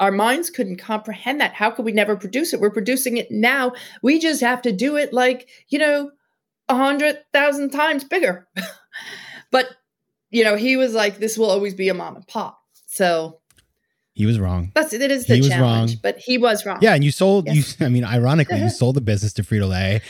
our 0.01 0.13
minds 0.13 0.49
couldn't 0.49 0.77
comprehend 0.77 1.41
that. 1.41 1.55
How 1.55 1.71
could 1.71 1.85
we 1.85 1.93
never 1.93 2.17
produce 2.17 2.53
it? 2.53 2.61
We're 2.61 2.71
producing 2.71 3.17
it 3.17 3.31
now. 3.31 3.73
We 4.01 4.19
just 4.19 4.41
have 4.41 4.63
to 4.63 4.73
do 4.73 4.97
it 4.97 5.13
like, 5.13 5.49
you 5.69 5.79
know, 5.79 6.13
a 6.69 6.75
hundred 6.75 7.19
thousand 7.33 7.71
times 7.71 8.05
bigger. 8.05 8.49
but 9.51 9.69
you 10.31 10.45
know, 10.45 10.57
he 10.57 10.77
was 10.77 10.95
like, 10.95 11.19
"This 11.19 11.39
will 11.39 11.51
always 11.51 11.75
be 11.75 11.89
a 11.89 11.95
mom 11.95 12.17
and 12.17 12.27
pop." 12.27 12.61
So 12.87 13.41
he 14.19 14.27
was 14.27 14.41
wrong. 14.41 14.73
That's 14.75 14.93
it. 14.93 15.11
Is 15.11 15.27
the 15.27 15.37
he 15.37 15.49
challenge, 15.49 15.93
wrong. 15.93 16.01
but 16.03 16.19
he 16.19 16.39
was 16.39 16.67
wrong. 16.67 16.79
Yeah, 16.81 16.95
and 16.95 17.05
you 17.05 17.13
sold. 17.13 17.47
Yes. 17.47 17.77
You, 17.79 17.87
I 17.87 17.89
mean, 17.89 18.05
ironically, 18.05 18.61
you 18.61 18.69
sold 18.69 18.97
the 18.97 19.01
business 19.01 19.33
to 19.35 19.43
Frito 19.43 19.69
Lay, 19.69 20.01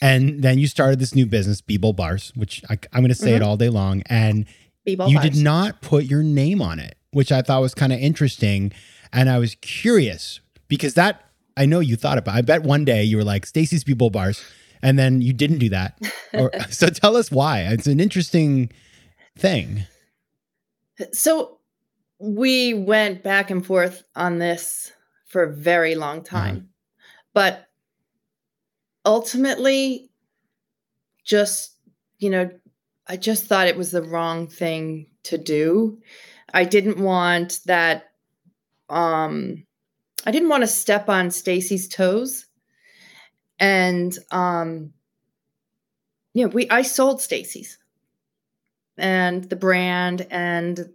and 0.00 0.42
then 0.42 0.58
you 0.58 0.66
started 0.66 0.98
this 0.98 1.14
new 1.14 1.26
business, 1.26 1.60
Be 1.60 1.76
Bold 1.76 1.96
Bars, 1.96 2.32
which 2.34 2.62
I, 2.68 2.72
am 2.92 3.02
going 3.02 3.08
to 3.08 3.14
say 3.14 3.28
mm-hmm. 3.28 3.36
it 3.36 3.42
all 3.42 3.56
day 3.56 3.68
long. 3.68 4.02
And 4.06 4.46
Be 4.84 4.96
Bold 4.96 5.12
you 5.12 5.18
bars. 5.18 5.30
did 5.30 5.42
not 5.42 5.80
put 5.80 6.04
your 6.04 6.24
name 6.24 6.60
on 6.60 6.80
it, 6.80 6.96
which 7.12 7.30
I 7.30 7.40
thought 7.40 7.60
was 7.60 7.72
kind 7.72 7.92
of 7.92 8.00
interesting, 8.00 8.72
and 9.12 9.30
I 9.30 9.38
was 9.38 9.54
curious 9.60 10.40
because 10.66 10.94
that 10.94 11.24
I 11.56 11.66
know 11.66 11.78
you 11.78 11.94
thought 11.94 12.18
about. 12.18 12.32
It, 12.32 12.34
but 12.34 12.34
I 12.34 12.42
bet 12.42 12.64
one 12.64 12.84
day 12.84 13.04
you 13.04 13.16
were 13.16 13.24
like 13.24 13.46
Stacy's 13.46 13.84
Be 13.84 13.94
Bold 13.94 14.12
Bars 14.12 14.42
and 14.82 14.98
then 14.98 15.20
you 15.20 15.32
didn't 15.32 15.58
do 15.58 15.68
that. 15.70 15.98
Or, 16.32 16.50
so 16.70 16.88
tell 16.88 17.16
us 17.16 17.30
why. 17.30 17.60
It's 17.60 17.86
an 17.86 18.00
interesting 18.00 18.70
thing. 19.38 19.84
So 21.12 21.58
we 22.18 22.74
went 22.74 23.22
back 23.22 23.50
and 23.50 23.64
forth 23.64 24.04
on 24.14 24.38
this 24.38 24.92
for 25.26 25.42
a 25.42 25.52
very 25.52 25.94
long 25.94 26.18
uh-huh. 26.18 26.38
time. 26.38 26.56
Uh-huh. 26.56 26.66
But 27.34 27.66
ultimately 29.04 30.10
just, 31.24 31.76
you 32.18 32.30
know, 32.30 32.50
I 33.06 33.16
just 33.16 33.46
thought 33.46 33.68
it 33.68 33.76
was 33.76 33.90
the 33.90 34.02
wrong 34.02 34.46
thing 34.46 35.06
to 35.24 35.38
do. 35.38 36.00
I 36.52 36.64
didn't 36.64 36.98
want 36.98 37.60
that 37.66 38.10
um 38.88 39.64
I 40.24 40.30
didn't 40.30 40.50
want 40.50 40.62
to 40.62 40.68
step 40.68 41.08
on 41.08 41.30
Stacy's 41.30 41.88
toes 41.88 42.46
and 43.62 44.18
um 44.32 44.92
you 46.34 46.44
know 46.44 46.50
we 46.52 46.68
i 46.68 46.82
sold 46.82 47.22
stacy's 47.22 47.78
and 48.98 49.44
the 49.44 49.56
brand 49.56 50.26
and 50.30 50.90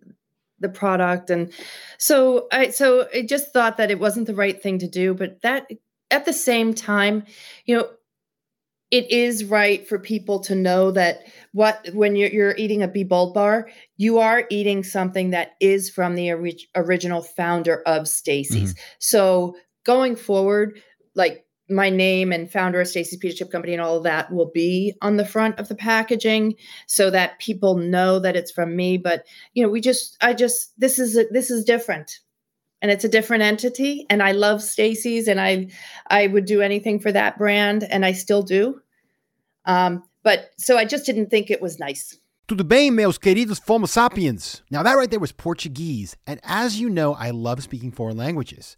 the 0.60 0.70
product 0.70 1.30
and 1.30 1.52
so 1.98 2.48
i 2.52 2.70
so 2.70 3.08
i 3.16 3.22
just 3.22 3.54
thought 3.54 3.78
that 3.78 3.90
it 3.90 4.00
wasn't 4.00 4.28
the 4.28 4.36
right 4.36 4.62
thing 4.62 4.78
to 4.78 4.88
do 4.88 5.14
but 5.14 5.42
that 5.42 5.68
at 6.12 6.26
the 6.26 6.34
same 6.34 6.74
time 6.74 7.24
you 7.66 7.76
know 7.76 7.90
it 8.92 9.10
is 9.12 9.46
right 9.46 9.88
for 9.88 10.00
people 10.00 10.40
to 10.40 10.56
know 10.56 10.92
that 10.92 11.24
what 11.52 11.90
when 11.94 12.16
you're, 12.16 12.30
you're 12.30 12.56
eating 12.56 12.84
a 12.84 12.88
Be 12.88 13.04
Bold 13.04 13.34
bar, 13.34 13.70
you 13.98 14.20
are 14.20 14.46
eating 14.50 14.82
something 14.82 15.32
that 15.32 15.56
is 15.60 15.90
from 15.90 16.16
the 16.16 16.32
orig- 16.32 16.68
original 16.74 17.22
founder 17.22 17.82
of 17.86 18.08
Stacy's. 18.08 18.74
Mm-hmm. 18.74 18.82
So 19.00 19.58
going 19.84 20.16
forward, 20.16 20.82
like 21.16 21.47
my 21.70 21.90
name 21.90 22.32
and 22.32 22.52
founder 22.52 22.80
of 22.80 22.88
Stacy's 22.88 23.20
Pita 23.20 23.36
Chip 23.36 23.52
Company 23.52 23.74
and 23.74 23.82
all 23.82 23.98
of 23.98 24.04
that 24.04 24.32
will 24.32 24.50
be 24.54 24.96
on 25.02 25.18
the 25.18 25.26
front 25.26 25.60
of 25.60 25.68
the 25.68 25.76
packaging 25.76 26.56
so 26.86 27.10
that 27.10 27.40
people 27.40 27.76
know 27.78 28.20
that 28.20 28.36
it's 28.36 28.52
from 28.52 28.76
me. 28.76 28.98
But 28.98 29.26
you 29.54 29.64
know, 29.64 29.70
we 29.70 29.82
just, 29.82 30.18
I 30.22 30.34
just, 30.34 30.80
this 30.80 31.00
is 31.00 31.18
a, 31.18 31.26
this 31.32 31.52
is 31.52 31.66
different, 31.66 32.20
and 32.82 32.92
it's 32.92 33.04
a 33.04 33.10
different 33.10 33.44
entity. 33.44 34.06
And 34.10 34.24
I 34.24 34.32
love 34.32 34.62
Stacy's, 34.62 35.28
and 35.28 35.42
I, 35.42 35.68
I 36.08 36.28
would 36.28 36.46
do 36.46 36.62
anything 36.62 37.00
for 37.00 37.12
that 37.12 37.38
brand, 37.38 37.84
and 37.84 38.06
I 38.06 38.14
still 38.14 38.44
do. 38.44 38.82
Um, 39.66 40.04
but 40.24 40.52
so 40.58 40.78
I 40.78 40.86
just 40.86 41.06
didn't 41.06 41.30
think 41.30 41.52
it 41.52 41.62
was 41.62 41.80
nice. 41.80 42.18
Tudo 42.48 42.66
bem, 42.66 42.96
meus 42.96 43.18
queridos 43.18 43.60
Fomo 43.60 43.90
sapiens? 43.90 44.62
Now 44.72 44.82
that 44.84 44.94
right 44.94 45.10
there 45.10 45.20
was 45.20 45.34
Portuguese, 45.34 46.16
and 46.26 46.40
as 46.44 46.80
you 46.80 46.90
know, 46.90 47.14
I 47.14 47.32
love 47.32 47.62
speaking 47.62 47.92
foreign 47.92 48.16
languages. 48.16 48.78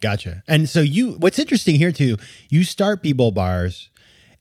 Gotcha. 0.00 0.42
And 0.46 0.68
so 0.68 0.80
you, 0.80 1.12
what's 1.12 1.38
interesting 1.38 1.76
here 1.76 1.92
too, 1.92 2.16
you 2.50 2.64
start 2.64 3.02
Be 3.02 3.12
Bold 3.12 3.34
bars, 3.34 3.90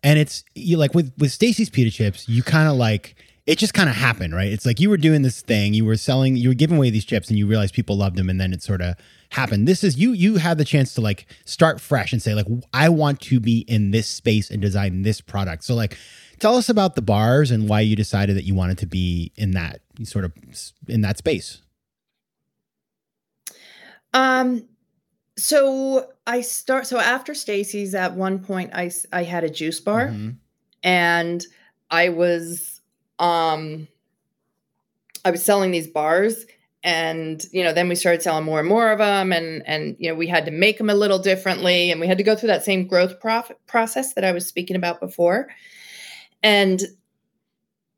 and 0.03 0.19
it's 0.19 0.43
you 0.55 0.77
like 0.77 0.93
with 0.93 1.13
with 1.17 1.31
Stacy's 1.31 1.69
pita 1.69 1.89
chips, 1.89 2.27
you 2.27 2.43
kind 2.43 2.67
of 2.67 2.75
like 2.75 3.15
it 3.45 3.57
just 3.57 3.73
kind 3.73 3.89
of 3.89 3.95
happened, 3.95 4.33
right? 4.33 4.51
It's 4.51 4.65
like 4.65 4.79
you 4.79 4.89
were 4.89 4.97
doing 4.97 5.21
this 5.21 5.41
thing, 5.41 5.73
you 5.73 5.85
were 5.85 5.97
selling, 5.97 6.35
you 6.37 6.49
were 6.49 6.55
giving 6.55 6.77
away 6.77 6.89
these 6.89 7.05
chips, 7.05 7.29
and 7.29 7.37
you 7.37 7.47
realized 7.47 7.73
people 7.73 7.97
loved 7.97 8.17
them, 8.17 8.29
and 8.29 8.39
then 8.39 8.53
it 8.53 8.63
sort 8.63 8.81
of 8.81 8.95
happened. 9.31 9.67
This 9.67 9.83
is 9.83 9.97
you 9.97 10.11
you 10.11 10.37
had 10.37 10.57
the 10.57 10.65
chance 10.65 10.93
to 10.93 11.01
like 11.01 11.25
start 11.45 11.81
fresh 11.81 12.13
and 12.13 12.21
say 12.21 12.33
like 12.33 12.45
I 12.73 12.89
want 12.89 13.19
to 13.21 13.39
be 13.39 13.59
in 13.67 13.91
this 13.91 14.07
space 14.07 14.49
and 14.49 14.61
design 14.61 15.01
this 15.01 15.21
product. 15.21 15.63
So 15.63 15.75
like 15.75 15.97
tell 16.39 16.55
us 16.55 16.69
about 16.69 16.95
the 16.95 17.01
bars 17.01 17.51
and 17.51 17.67
why 17.67 17.81
you 17.81 17.95
decided 17.95 18.37
that 18.37 18.43
you 18.43 18.53
wanted 18.55 18.77
to 18.79 18.85
be 18.85 19.31
in 19.35 19.51
that 19.51 19.81
sort 20.03 20.25
of 20.25 20.33
in 20.87 21.01
that 21.01 21.17
space. 21.17 21.61
Um 24.13 24.67
so 25.37 26.09
I 26.27 26.41
start 26.41 26.87
so 26.87 26.99
after 26.99 27.33
Stacy's 27.33 27.95
at 27.95 28.13
one 28.13 28.39
point 28.39 28.71
I 28.73 28.91
I 29.11 29.23
had 29.23 29.43
a 29.43 29.49
juice 29.49 29.79
bar 29.79 30.07
mm-hmm. 30.07 30.31
and 30.83 31.45
I 31.89 32.09
was 32.09 32.81
um 33.19 33.87
I 35.25 35.31
was 35.31 35.43
selling 35.43 35.71
these 35.71 35.87
bars 35.87 36.45
and 36.83 37.45
you 37.51 37.63
know 37.63 37.73
then 37.73 37.89
we 37.89 37.95
started 37.95 38.21
selling 38.21 38.45
more 38.45 38.59
and 38.59 38.69
more 38.69 38.91
of 38.91 38.99
them 38.99 39.31
and 39.31 39.63
and 39.65 39.95
you 39.97 40.09
know 40.09 40.15
we 40.15 40.27
had 40.27 40.45
to 40.45 40.51
make 40.51 40.77
them 40.77 40.89
a 40.89 40.95
little 40.95 41.19
differently 41.19 41.89
and 41.89 41.99
we 41.99 42.07
had 42.07 42.17
to 42.17 42.23
go 42.23 42.35
through 42.35 42.47
that 42.47 42.65
same 42.65 42.85
growth 42.85 43.19
prof- 43.19 43.51
process 43.67 44.13
that 44.13 44.23
I 44.23 44.33
was 44.33 44.45
speaking 44.45 44.75
about 44.75 44.99
before 44.99 45.49
and 46.43 46.83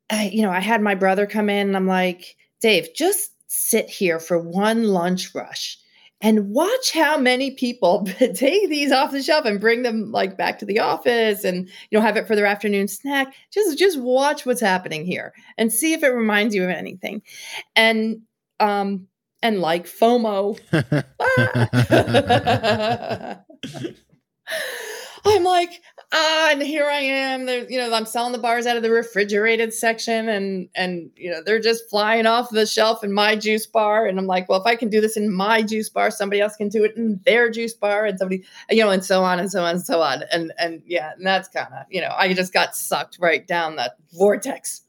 I 0.08 0.30
you 0.32 0.42
know 0.42 0.50
I 0.50 0.60
had 0.60 0.80
my 0.80 0.94
brother 0.94 1.26
come 1.26 1.50
in 1.50 1.68
and 1.68 1.76
I'm 1.76 1.86
like 1.86 2.36
Dave 2.60 2.88
just 2.94 3.32
sit 3.48 3.90
here 3.90 4.18
for 4.18 4.38
one 4.38 4.84
lunch 4.84 5.34
rush 5.34 5.78
and 6.20 6.50
watch 6.50 6.92
how 6.92 7.18
many 7.18 7.52
people 7.52 8.04
take 8.34 8.68
these 8.68 8.92
off 8.92 9.10
the 9.10 9.22
shelf 9.22 9.44
and 9.44 9.60
bring 9.60 9.82
them 9.82 10.10
like 10.12 10.36
back 10.36 10.58
to 10.58 10.64
the 10.64 10.78
office 10.78 11.44
and 11.44 11.68
you 11.90 11.98
know 11.98 12.00
have 12.00 12.16
it 12.16 12.26
for 12.26 12.34
their 12.34 12.46
afternoon 12.46 12.88
snack. 12.88 13.34
Just 13.52 13.78
just 13.78 14.00
watch 14.00 14.46
what's 14.46 14.60
happening 14.60 15.04
here 15.04 15.32
and 15.58 15.72
see 15.72 15.92
if 15.92 16.02
it 16.02 16.08
reminds 16.08 16.54
you 16.54 16.64
of 16.64 16.70
anything. 16.70 17.22
And 17.74 18.22
um 18.60 19.08
and 19.42 19.60
like 19.60 19.86
fomo. 19.86 20.58
I'm 25.26 25.44
like 25.44 25.82
ah, 26.12 26.50
and 26.50 26.62
here 26.62 26.86
I 26.86 27.00
am. 27.00 27.46
There, 27.46 27.70
you 27.70 27.78
know, 27.78 27.92
I'm 27.92 28.06
selling 28.06 28.32
the 28.32 28.38
bars 28.38 28.66
out 28.66 28.76
of 28.76 28.82
the 28.82 28.90
refrigerated 28.90 29.72
section, 29.72 30.28
and 30.28 30.68
and 30.74 31.10
you 31.16 31.30
know 31.30 31.42
they're 31.44 31.60
just 31.60 31.88
flying 31.88 32.26
off 32.26 32.50
the 32.50 32.66
shelf 32.66 33.02
in 33.04 33.12
my 33.12 33.36
juice 33.36 33.66
bar. 33.66 34.06
And 34.06 34.18
I'm 34.18 34.26
like, 34.26 34.48
well, 34.48 34.60
if 34.60 34.66
I 34.66 34.76
can 34.76 34.88
do 34.88 35.00
this 35.00 35.16
in 35.16 35.32
my 35.32 35.62
juice 35.62 35.88
bar, 35.88 36.10
somebody 36.10 36.40
else 36.40 36.56
can 36.56 36.68
do 36.68 36.84
it 36.84 36.96
in 36.96 37.20
their 37.24 37.50
juice 37.50 37.74
bar, 37.74 38.06
and 38.06 38.18
somebody, 38.18 38.44
you 38.70 38.84
know, 38.84 38.90
and 38.90 39.04
so 39.04 39.22
on 39.22 39.38
and 39.38 39.50
so 39.50 39.64
on 39.64 39.76
and 39.76 39.84
so 39.84 40.00
on. 40.00 40.22
And 40.32 40.52
and 40.58 40.82
yeah, 40.86 41.12
and 41.16 41.26
that's 41.26 41.48
kind 41.48 41.68
of 41.72 41.86
you 41.90 42.00
know, 42.00 42.14
I 42.16 42.32
just 42.32 42.52
got 42.52 42.76
sucked 42.76 43.18
right 43.20 43.46
down 43.46 43.76
that 43.76 43.96
vortex. 44.12 44.82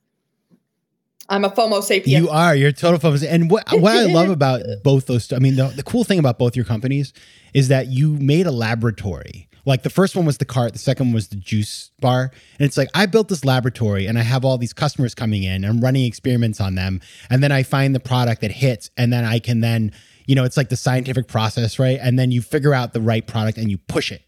I'm 1.29 1.43
a 1.43 1.49
FOMO 1.49 1.79
sapien. 1.81 2.07
You 2.07 2.29
are. 2.29 2.55
You're 2.55 2.71
total 2.71 2.99
FOMO. 2.99 3.27
And 3.29 3.51
what 3.51 3.65
what 3.71 3.95
I 3.95 4.05
love 4.05 4.29
about 4.29 4.61
both 4.83 5.07
those, 5.07 5.31
I 5.33 5.39
mean, 5.39 5.55
the, 5.55 5.67
the 5.67 5.83
cool 5.83 6.03
thing 6.03 6.19
about 6.19 6.39
both 6.39 6.55
your 6.55 6.65
companies 6.65 7.13
is 7.53 7.67
that 7.67 7.87
you 7.87 8.13
made 8.13 8.47
a 8.47 8.51
laboratory 8.51 9.47
like 9.67 9.83
the 9.83 9.89
first 9.89 10.15
one 10.15 10.25
was 10.25 10.37
the 10.37 10.45
cart, 10.45 10.71
the 10.71 10.79
second 10.79 11.07
one 11.07 11.13
was 11.13 11.27
the 11.27 11.35
juice 11.35 11.91
bar. 11.99 12.31
And 12.57 12.65
it's 12.65 12.77
like 12.77 12.89
I 12.95 13.05
built 13.05 13.27
this 13.27 13.43
laboratory 13.43 14.07
and 14.07 14.17
I 14.17 14.21
have 14.21 14.45
all 14.45 14.57
these 14.57 14.71
customers 14.71 15.13
coming 15.13 15.43
in 15.43 15.63
and 15.63 15.65
I'm 15.65 15.81
running 15.81 16.05
experiments 16.05 16.61
on 16.61 16.75
them. 16.75 17.01
And 17.29 17.43
then 17.43 17.51
I 17.51 17.63
find 17.63 17.93
the 17.93 17.99
product 17.99 18.41
that 18.41 18.51
hits 18.51 18.89
and 18.95 19.11
then 19.11 19.25
I 19.25 19.39
can 19.39 19.59
then, 19.59 19.91
you 20.25 20.35
know, 20.35 20.45
it's 20.45 20.55
like 20.55 20.69
the 20.69 20.77
scientific 20.77 21.27
process, 21.27 21.79
right? 21.79 21.99
And 22.01 22.17
then 22.17 22.31
you 22.31 22.41
figure 22.41 22.73
out 22.73 22.93
the 22.93 23.01
right 23.01 23.27
product 23.27 23.57
and 23.57 23.69
you 23.69 23.77
push 23.77 24.11
it. 24.11 24.23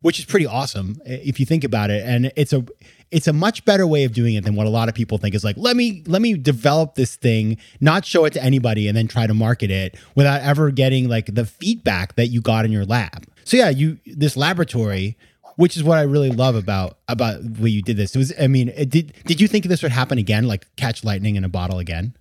Which 0.00 0.18
is 0.18 0.26
pretty 0.26 0.44
awesome 0.44 1.00
if 1.06 1.40
you 1.40 1.46
think 1.46 1.64
about 1.64 1.90
it. 1.90 2.04
And 2.04 2.30
it's 2.36 2.52
a 2.52 2.66
it's 3.10 3.26
a 3.26 3.32
much 3.32 3.64
better 3.64 3.86
way 3.86 4.04
of 4.04 4.12
doing 4.12 4.34
it 4.34 4.44
than 4.44 4.54
what 4.54 4.66
a 4.66 4.70
lot 4.70 4.90
of 4.90 4.94
people 4.94 5.16
think 5.16 5.34
is 5.34 5.44
like 5.44 5.56
let 5.56 5.76
me 5.76 6.02
let 6.06 6.20
me 6.20 6.34
develop 6.34 6.94
this 6.96 7.16
thing 7.16 7.56
not 7.80 8.04
show 8.04 8.24
it 8.24 8.32
to 8.32 8.42
anybody 8.42 8.88
and 8.88 8.96
then 8.96 9.06
try 9.06 9.26
to 9.26 9.32
market 9.32 9.70
it 9.70 9.96
without 10.14 10.42
ever 10.42 10.70
getting 10.70 11.08
like 11.08 11.34
the 11.34 11.46
feedback 11.46 12.16
that 12.16 12.26
you 12.26 12.42
got 12.42 12.64
in 12.64 12.72
your 12.72 12.84
lab 12.84 13.24
so 13.44 13.56
yeah, 13.56 13.70
you 13.70 13.98
this 14.06 14.36
laboratory, 14.36 15.16
which 15.56 15.76
is 15.76 15.84
what 15.84 15.98
I 15.98 16.02
really 16.02 16.30
love 16.30 16.54
about 16.54 16.98
about 17.08 17.40
the 17.42 17.62
way 17.62 17.70
you 17.70 17.82
did 17.82 17.96
this. 17.96 18.14
It 18.14 18.18
was, 18.18 18.32
I 18.40 18.46
mean, 18.46 18.70
it, 18.70 18.90
did 18.90 19.14
did 19.24 19.40
you 19.40 19.48
think 19.48 19.66
this 19.66 19.82
would 19.82 19.92
happen 19.92 20.18
again, 20.18 20.46
like 20.46 20.66
catch 20.76 21.04
lightning 21.04 21.36
in 21.36 21.44
a 21.44 21.48
bottle 21.48 21.78
again? 21.78 22.16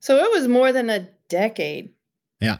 So 0.00 0.16
it 0.18 0.30
was 0.30 0.48
more 0.48 0.72
than 0.72 0.90
a 0.90 1.08
decade. 1.28 1.92
Yeah. 2.40 2.58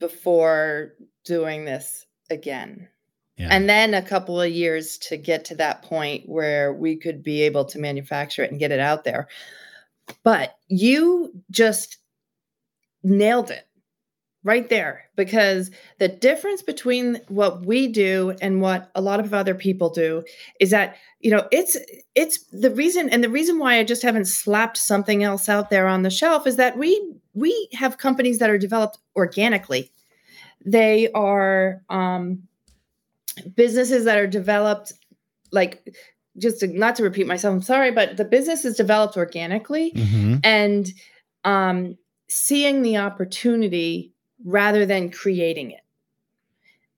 Before 0.00 0.94
doing 1.24 1.64
this 1.64 2.06
again. 2.30 2.88
Yeah. 3.36 3.48
And 3.50 3.68
then 3.68 3.94
a 3.94 4.02
couple 4.02 4.40
of 4.40 4.50
years 4.50 4.98
to 4.98 5.16
get 5.16 5.44
to 5.46 5.54
that 5.56 5.82
point 5.82 6.28
where 6.28 6.72
we 6.72 6.96
could 6.96 7.22
be 7.22 7.42
able 7.42 7.64
to 7.66 7.78
manufacture 7.78 8.42
it 8.42 8.50
and 8.50 8.60
get 8.60 8.72
it 8.72 8.80
out 8.80 9.04
there. 9.04 9.28
But 10.22 10.56
you 10.68 11.32
just 11.50 11.98
nailed 13.02 13.50
it 13.50 13.66
right 14.44 14.68
there 14.68 15.04
because 15.16 15.70
the 15.98 16.08
difference 16.08 16.62
between 16.62 17.20
what 17.28 17.64
we 17.64 17.86
do 17.86 18.34
and 18.40 18.60
what 18.60 18.90
a 18.94 19.00
lot 19.00 19.20
of 19.20 19.32
other 19.32 19.54
people 19.54 19.90
do 19.90 20.22
is 20.58 20.70
that 20.70 20.96
you 21.20 21.30
know 21.30 21.46
it's 21.52 21.76
it's 22.14 22.44
the 22.50 22.70
reason 22.70 23.08
and 23.08 23.22
the 23.22 23.28
reason 23.28 23.58
why 23.58 23.78
I 23.78 23.84
just 23.84 24.02
haven't 24.02 24.24
slapped 24.24 24.76
something 24.76 25.22
else 25.22 25.48
out 25.48 25.70
there 25.70 25.86
on 25.86 26.02
the 26.02 26.10
shelf 26.10 26.46
is 26.46 26.56
that 26.56 26.76
we 26.76 27.14
we 27.34 27.68
have 27.72 27.98
companies 27.98 28.38
that 28.38 28.50
are 28.50 28.58
developed 28.58 28.98
organically 29.16 29.90
they 30.64 31.10
are 31.12 31.82
um 31.88 32.42
businesses 33.54 34.04
that 34.04 34.18
are 34.18 34.26
developed 34.26 34.92
like 35.50 35.86
just 36.38 36.60
to, 36.60 36.66
not 36.66 36.96
to 36.96 37.02
repeat 37.02 37.26
myself 37.26 37.54
i'm 37.54 37.62
sorry 37.62 37.90
but 37.90 38.16
the 38.16 38.24
business 38.24 38.64
is 38.64 38.76
developed 38.76 39.16
organically 39.16 39.92
mm-hmm. 39.92 40.36
and 40.44 40.92
um 41.44 41.96
seeing 42.28 42.82
the 42.82 42.96
opportunity 42.96 44.11
rather 44.44 44.86
than 44.86 45.10
creating 45.10 45.70
it. 45.70 45.80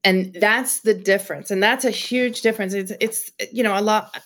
And 0.03 0.35
that's 0.35 0.81
the 0.81 0.95
difference. 0.95 1.51
And 1.51 1.63
that's 1.63 1.85
a 1.85 1.91
huge 1.91 2.43
difference. 2.43 2.75
It's 2.75 2.93
it's 3.01 3.31
you 3.53 3.63
know 3.63 3.79
a 3.79 3.81
lot 3.81 4.23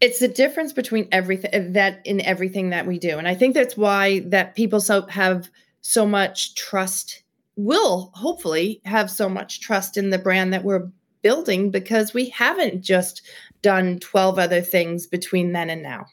it's 0.00 0.18
the 0.18 0.28
difference 0.28 0.72
between 0.72 1.08
everything 1.12 1.74
that 1.74 2.00
in 2.04 2.20
everything 2.22 2.70
that 2.70 2.86
we 2.86 2.98
do. 2.98 3.18
And 3.18 3.28
i 3.28 3.34
think 3.34 3.54
that's 3.54 3.76
why 3.76 4.20
that 4.26 4.54
people 4.54 4.80
so 4.80 5.06
have 5.06 5.48
so 5.82 6.06
much 6.06 6.54
trust 6.54 7.22
will 7.56 8.10
hopefully 8.14 8.80
have 8.84 9.10
so 9.10 9.28
much 9.28 9.60
trust 9.60 9.96
in 9.96 10.10
the 10.10 10.18
brand 10.18 10.52
that 10.52 10.64
we're 10.64 10.90
building 11.22 11.70
because 11.70 12.14
we 12.14 12.30
haven't 12.30 12.82
just 12.82 13.22
done 13.62 13.98
12 13.98 14.38
other 14.38 14.62
things 14.62 15.06
between 15.06 15.52
then 15.52 15.68
and 15.68 15.82
now. 15.82 16.06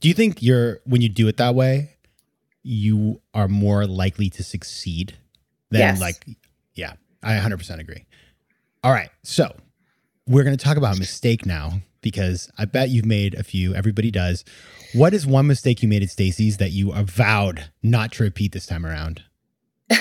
Do 0.00 0.08
you 0.08 0.14
think 0.14 0.42
you're 0.42 0.80
when 0.84 1.00
you 1.00 1.08
do 1.08 1.26
it 1.26 1.36
that 1.38 1.54
way 1.54 1.96
you 2.68 3.18
are 3.32 3.48
more 3.48 3.86
likely 3.86 4.28
to 4.28 4.44
succeed 4.44 5.16
than 5.70 5.80
yes. 5.80 6.00
like 6.00 6.26
yeah 6.74 6.92
i 7.22 7.32
100% 7.32 7.80
agree. 7.80 8.04
All 8.84 8.92
right 8.92 9.08
so 9.22 9.56
we're 10.26 10.44
going 10.44 10.56
to 10.56 10.62
talk 10.62 10.76
about 10.76 10.98
mistake 10.98 11.46
now 11.46 11.80
because 12.02 12.50
i 12.58 12.66
bet 12.66 12.90
you've 12.90 13.06
made 13.06 13.34
a 13.34 13.42
few 13.42 13.74
everybody 13.74 14.10
does. 14.10 14.44
What 14.92 15.14
is 15.14 15.26
one 15.26 15.46
mistake 15.46 15.82
you 15.82 15.88
made 15.88 16.02
at 16.02 16.10
stacy's 16.10 16.58
that 16.58 16.70
you 16.70 16.92
avowed 16.92 17.70
not 17.82 18.12
to 18.12 18.22
repeat 18.22 18.52
this 18.52 18.66
time 18.66 18.84
around? 18.84 19.22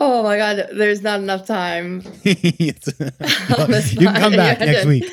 Oh 0.00 0.24
my 0.24 0.36
god 0.36 0.70
there's 0.72 1.02
not 1.02 1.20
enough 1.20 1.46
time. 1.46 2.02
You 2.24 2.72
can 2.74 4.14
come 4.14 4.32
back 4.32 4.60
next 4.60 4.86
week. 4.86 5.04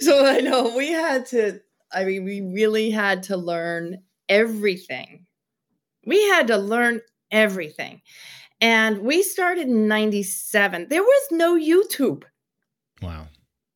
So 0.00 0.26
i 0.26 0.40
know 0.40 0.76
we 0.76 0.90
had 0.90 1.26
to 1.26 1.60
i 1.92 2.04
mean 2.04 2.24
we 2.24 2.40
really 2.40 2.90
had 2.90 3.22
to 3.24 3.36
learn 3.36 4.02
everything. 4.32 5.26
We 6.06 6.20
had 6.28 6.46
to 6.48 6.56
learn 6.56 7.00
everything. 7.30 8.00
And 8.60 9.02
we 9.02 9.22
started 9.22 9.68
in 9.68 9.86
97. 9.88 10.86
There 10.88 11.02
was 11.02 11.22
no 11.30 11.54
YouTube. 11.54 12.24
Wow. 13.02 13.26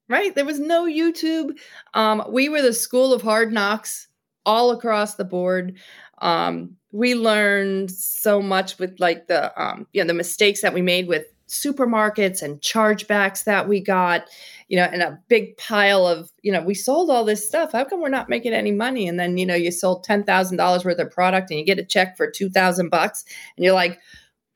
Right? 0.09 0.35
There 0.35 0.45
was 0.45 0.59
no 0.59 0.87
YouTube. 0.87 1.59
Um, 1.95 2.25
we 2.31 2.49
were 2.49 2.63
the 2.63 2.73
school 2.73 3.13
of 3.13 3.23
hard 3.23 3.53
knocks 3.53 4.09
all 4.47 4.71
across 4.71 5.17
the 5.17 5.25
board. 5.25 5.77
Um, 6.19 6.77
we 6.93 7.15
learned 7.15 7.91
so 7.91 8.41
much 8.41 8.79
with 8.79 8.99
like 8.99 9.27
the 9.27 9.53
um, 9.61 9.87
you 9.93 10.03
know 10.03 10.07
the 10.07 10.15
mistakes 10.15 10.63
that 10.63 10.73
we 10.73 10.81
made 10.81 11.09
with 11.09 11.27
supermarkets 11.49 12.43
and 12.43 12.61
chargebacks 12.61 13.45
that 13.45 13.69
we 13.69 13.81
got 13.81 14.27
you 14.69 14.77
know, 14.77 14.85
and 14.85 15.03
a 15.03 15.19
big 15.29 15.57
pile 15.57 16.07
of, 16.07 16.33
you 16.43 16.51
know, 16.51 16.61
we 16.61 16.75
sold 16.75 17.09
all 17.09 17.25
this 17.25 17.47
stuff. 17.47 17.73
How 17.73 17.85
come 17.85 18.01
we're 18.01 18.09
not 18.09 18.29
making 18.29 18.53
any 18.53 18.73
money? 18.73 19.07
And 19.07 19.19
then, 19.19 19.39
you 19.39 19.47
know, 19.47 19.55
you 19.55 19.71
sold 19.71 20.05
$10,000 20.05 20.85
worth 20.85 20.99
of 20.99 21.11
product 21.11 21.51
and 21.51 21.59
you 21.59 21.65
get 21.65 21.79
a 21.79 21.85
check 21.85 22.17
for 22.17 22.31
2000 22.31 22.89
bucks 22.89 23.25
and 23.57 23.65
you're 23.65 23.75
like, 23.75 24.01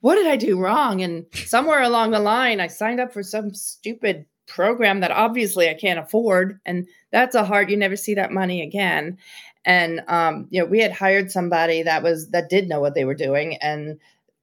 what 0.00 0.16
did 0.16 0.26
I 0.26 0.36
do 0.36 0.58
wrong? 0.58 1.02
And 1.02 1.26
somewhere 1.34 1.82
along 1.82 2.10
the 2.10 2.20
line, 2.20 2.58
I 2.58 2.66
signed 2.66 3.00
up 3.00 3.12
for 3.12 3.22
some 3.22 3.54
stupid 3.54 4.26
program 4.48 5.00
that 5.00 5.12
obviously 5.12 5.68
I 5.68 5.74
can't 5.74 6.00
afford. 6.00 6.58
And 6.66 6.88
that's 7.12 7.36
a 7.36 7.44
hard, 7.44 7.70
you 7.70 7.76
never 7.76 7.96
see 7.96 8.14
that 8.14 8.32
money 8.32 8.62
again. 8.62 9.18
And, 9.64 10.00
um, 10.08 10.48
you 10.50 10.60
know, 10.60 10.66
we 10.66 10.80
had 10.80 10.90
hired 10.90 11.30
somebody 11.30 11.84
that 11.84 12.02
was, 12.02 12.30
that 12.30 12.48
did 12.48 12.68
know 12.68 12.80
what 12.80 12.94
they 12.94 13.04
were 13.04 13.14
doing 13.14 13.58
and 13.58 14.00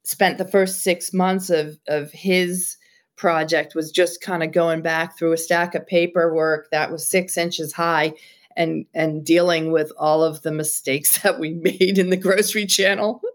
spent 0.07 0.37
the 0.37 0.47
first 0.47 0.81
six 0.81 1.13
months 1.13 1.49
of, 1.49 1.77
of 1.87 2.11
his, 2.11 2.77
project 3.17 3.75
was 3.75 3.91
just 3.91 4.21
kind 4.21 4.43
of 4.43 4.51
going 4.51 4.81
back 4.81 5.17
through 5.17 5.33
a 5.33 5.37
stack 5.37 5.75
of 5.75 5.85
paperwork 5.85 6.69
that 6.71 6.91
was 6.91 7.09
six 7.09 7.35
inches 7.35 7.73
high 7.73 8.13
and 8.55 8.85
and 8.93 9.25
dealing 9.25 9.71
with 9.71 9.91
all 9.97 10.23
of 10.23 10.41
the 10.43 10.51
mistakes 10.51 11.17
that 11.23 11.39
we 11.39 11.53
made 11.53 11.97
in 11.97 12.09
the 12.09 12.17
grocery 12.17 12.65
channel. 12.65 13.21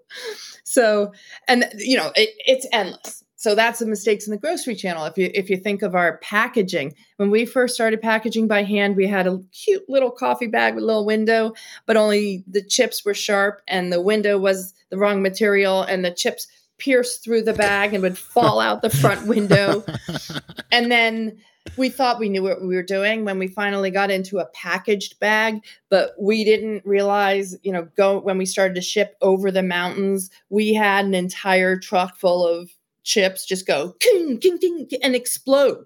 So 0.65 1.13
and 1.49 1.65
you 1.77 1.97
know 1.97 2.13
it, 2.15 2.31
it's 2.47 2.67
endless. 2.73 3.25
So 3.37 3.55
that's 3.55 3.81
the 3.81 3.87
mistakes 3.87 4.27
in 4.27 4.31
the 4.31 4.39
grocery 4.39 4.75
channel. 4.75 5.05
If 5.05 5.19
you 5.19 5.31
if 5.35 5.51
you 5.51 5.57
think 5.57 5.83
of 5.83 5.95
our 5.95 6.19
packaging 6.19 6.95
when 7.17 7.31
we 7.31 7.45
first 7.45 7.75
started 7.75 8.01
packaging 8.01 8.47
by 8.47 8.63
hand 8.63 8.97
we 8.97 9.07
had 9.07 9.27
a 9.27 9.41
cute 9.53 9.83
little 9.89 10.11
coffee 10.11 10.47
bag 10.47 10.75
with 10.75 10.85
a 10.85 10.87
little 10.87 11.05
window 11.05 11.53
but 11.85 11.97
only 11.97 12.45
the 12.47 12.63
chips 12.63 13.05
were 13.05 13.13
sharp 13.13 13.61
and 13.67 13.93
the 13.93 14.01
window 14.01 14.39
was 14.39 14.73
the 14.91 14.99
wrong 14.99 15.21
material 15.21 15.83
and 15.83 16.05
the 16.05 16.11
chips 16.11 16.47
pierce 16.83 17.19
through 17.19 17.43
the 17.43 17.53
bag 17.53 17.95
and 17.95 18.03
would 18.03 18.19
fall 18.19 18.59
out 18.59 18.83
the 18.83 18.91
front 18.91 19.27
window. 19.27 19.85
and 20.73 20.91
then 20.91 21.39
we 21.77 21.89
thought 21.89 22.19
we 22.19 22.29
knew 22.29 22.43
what 22.43 22.61
we 22.61 22.75
were 22.75 22.83
doing 22.83 23.25
when 23.25 23.39
we 23.39 23.47
finally 23.47 23.91
got 23.91 24.11
into 24.11 24.39
a 24.39 24.47
packaged 24.47 25.19
bag, 25.21 25.63
but 25.91 26.13
we 26.19 26.45
didn't 26.45 26.85
realize, 26.85 27.57
you 27.63 27.73
know, 27.73 27.89
go 27.97 28.19
when 28.19 28.37
we 28.37 28.47
started 28.47 28.75
to 28.75 28.81
ship 28.81 29.17
over 29.23 29.51
the 29.51 29.63
mountains, 29.63 30.31
we 30.51 30.75
had 30.75 31.05
an 31.05 31.15
entire 31.15 31.79
truck 31.79 32.17
full 32.17 32.47
of 32.47 32.71
chips 33.05 33.45
just 33.45 33.67
go 33.67 33.93
king, 33.99 34.39
king, 34.39 34.59
king, 34.59 34.89
and 35.03 35.15
explode 35.15 35.85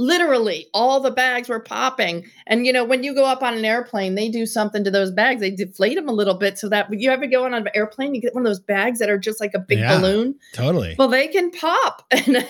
literally 0.00 0.66
all 0.72 1.00
the 1.00 1.10
bags 1.10 1.48
were 1.48 1.58
popping 1.58 2.24
and 2.46 2.64
you 2.64 2.72
know 2.72 2.84
when 2.84 3.02
you 3.02 3.12
go 3.12 3.24
up 3.24 3.42
on 3.42 3.54
an 3.58 3.64
airplane 3.64 4.14
they 4.14 4.28
do 4.28 4.46
something 4.46 4.84
to 4.84 4.90
those 4.92 5.10
bags 5.10 5.40
they 5.40 5.50
deflate 5.50 5.96
them 5.96 6.08
a 6.08 6.12
little 6.12 6.34
bit 6.34 6.56
so 6.56 6.68
that 6.68 6.86
you 6.92 7.10
ever 7.10 7.26
go 7.26 7.44
on 7.44 7.52
an 7.52 7.66
airplane 7.74 8.14
you 8.14 8.20
get 8.20 8.32
one 8.32 8.46
of 8.46 8.48
those 8.48 8.60
bags 8.60 9.00
that 9.00 9.10
are 9.10 9.18
just 9.18 9.40
like 9.40 9.52
a 9.54 9.58
big 9.58 9.80
Yeah. 9.80 9.98
balloon 9.98 10.36
Totally. 10.52 10.94
well 10.98 11.08
they 11.08 11.26
can 11.26 11.50
pop 11.50 12.06
and 12.12 12.46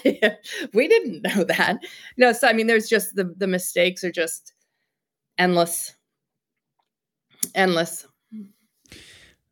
we 0.75 0.89
didn't 0.89 1.23
know 1.23 1.43
that 1.45 1.79
no 2.19 2.33
so 2.33 2.47
i 2.49 2.53
mean 2.53 2.67
there's 2.67 2.89
just 2.89 3.15
the 3.17 3.25
the 3.39 3.47
mistakes 3.47 4.05
are 4.05 4.13
just 4.13 4.53
endless 5.39 5.95
endless 7.55 8.07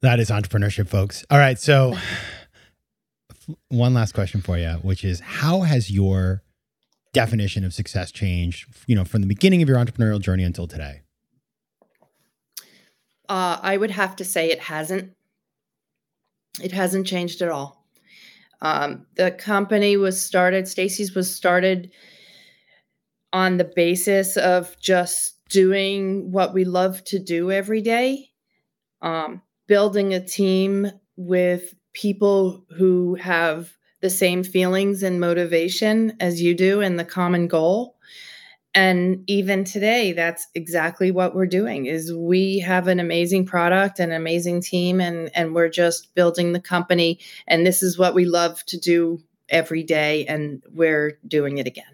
That 0.03 0.21
is 0.21 0.29
entrepreneurship, 0.29 0.89
folks. 0.89 1.25
All 1.31 1.39
right. 1.39 1.59
So, 1.59 1.97
one 3.69 3.95
last 3.95 4.13
question 4.13 4.41
for 4.43 4.59
you, 4.59 4.73
which 4.83 5.05
is 5.05 5.21
how 5.21 5.63
has 5.63 5.91
your 5.91 6.43
definition 7.13 7.65
of 7.65 7.73
success 7.73 8.11
changed, 8.11 8.69
you 8.87 8.95
know, 8.95 9.05
from 9.05 9.21
the 9.23 9.27
beginning 9.27 9.63
of 9.63 9.69
your 9.69 9.79
entrepreneurial 9.79 10.21
journey 10.21 10.45
until 10.45 10.67
today? 10.67 11.03
Uh, 13.29 13.59
I 13.61 13.77
would 13.77 13.91
have 13.91 14.17
to 14.17 14.25
say 14.25 14.51
it 14.51 14.61
hasn't. 14.61 15.13
It 16.63 16.73
hasn't 16.73 17.07
changed 17.07 17.43
at 17.43 17.51
all. 17.51 17.87
Um, 18.63 19.07
the 19.17 19.31
company 19.31 19.97
was 19.97 20.21
started, 20.21 20.67
Stacy's 20.67 21.15
was 21.15 21.33
started 21.33 21.91
on 23.33 23.59
the 23.59 23.71
basis 23.77 24.37
of 24.37 24.79
just 24.81 25.37
doing 25.51 26.33
what 26.33 26.55
we 26.55 26.65
love 26.65 27.05
to 27.05 27.19
do 27.19 27.51
every 27.51 27.83
day, 27.83 28.31
um, 29.03 29.43
building 29.67 30.15
a 30.15 30.25
team 30.25 30.91
with 31.17 31.75
people 31.93 32.65
who 32.77 33.15
have 33.17 33.71
the 34.07 34.11
same 34.11 34.45
feelings 34.45 35.03
and 35.03 35.19
motivation 35.19 36.17
as 36.21 36.41
you 36.41 36.55
do 36.55 36.81
and 36.81 36.97
the 36.97 37.05
common 37.05 37.49
goal 37.49 37.97
and 38.73 39.25
even 39.27 39.65
today 39.65 40.13
that's 40.13 40.47
exactly 40.55 41.11
what 41.11 41.35
we're 41.35 41.45
doing 41.45 41.87
is 41.87 42.15
we 42.15 42.61
have 42.61 42.87
an 42.87 43.01
amazing 43.01 43.45
product 43.45 43.99
an 43.99 44.13
amazing 44.13 44.61
team 44.61 45.01
and 45.01 45.29
and 45.35 45.57
we're 45.57 45.69
just 45.69 46.15
building 46.15 46.53
the 46.53 46.61
company 46.61 47.19
and 47.49 47.67
this 47.67 47.83
is 47.83 47.99
what 47.99 48.15
we 48.15 48.25
love 48.25 48.65
to 48.67 48.79
do 48.79 49.19
every 49.49 49.83
day 49.83 50.25
and 50.27 50.63
we're 50.73 51.19
doing 51.27 51.59
it 51.59 51.67
again 51.67 51.85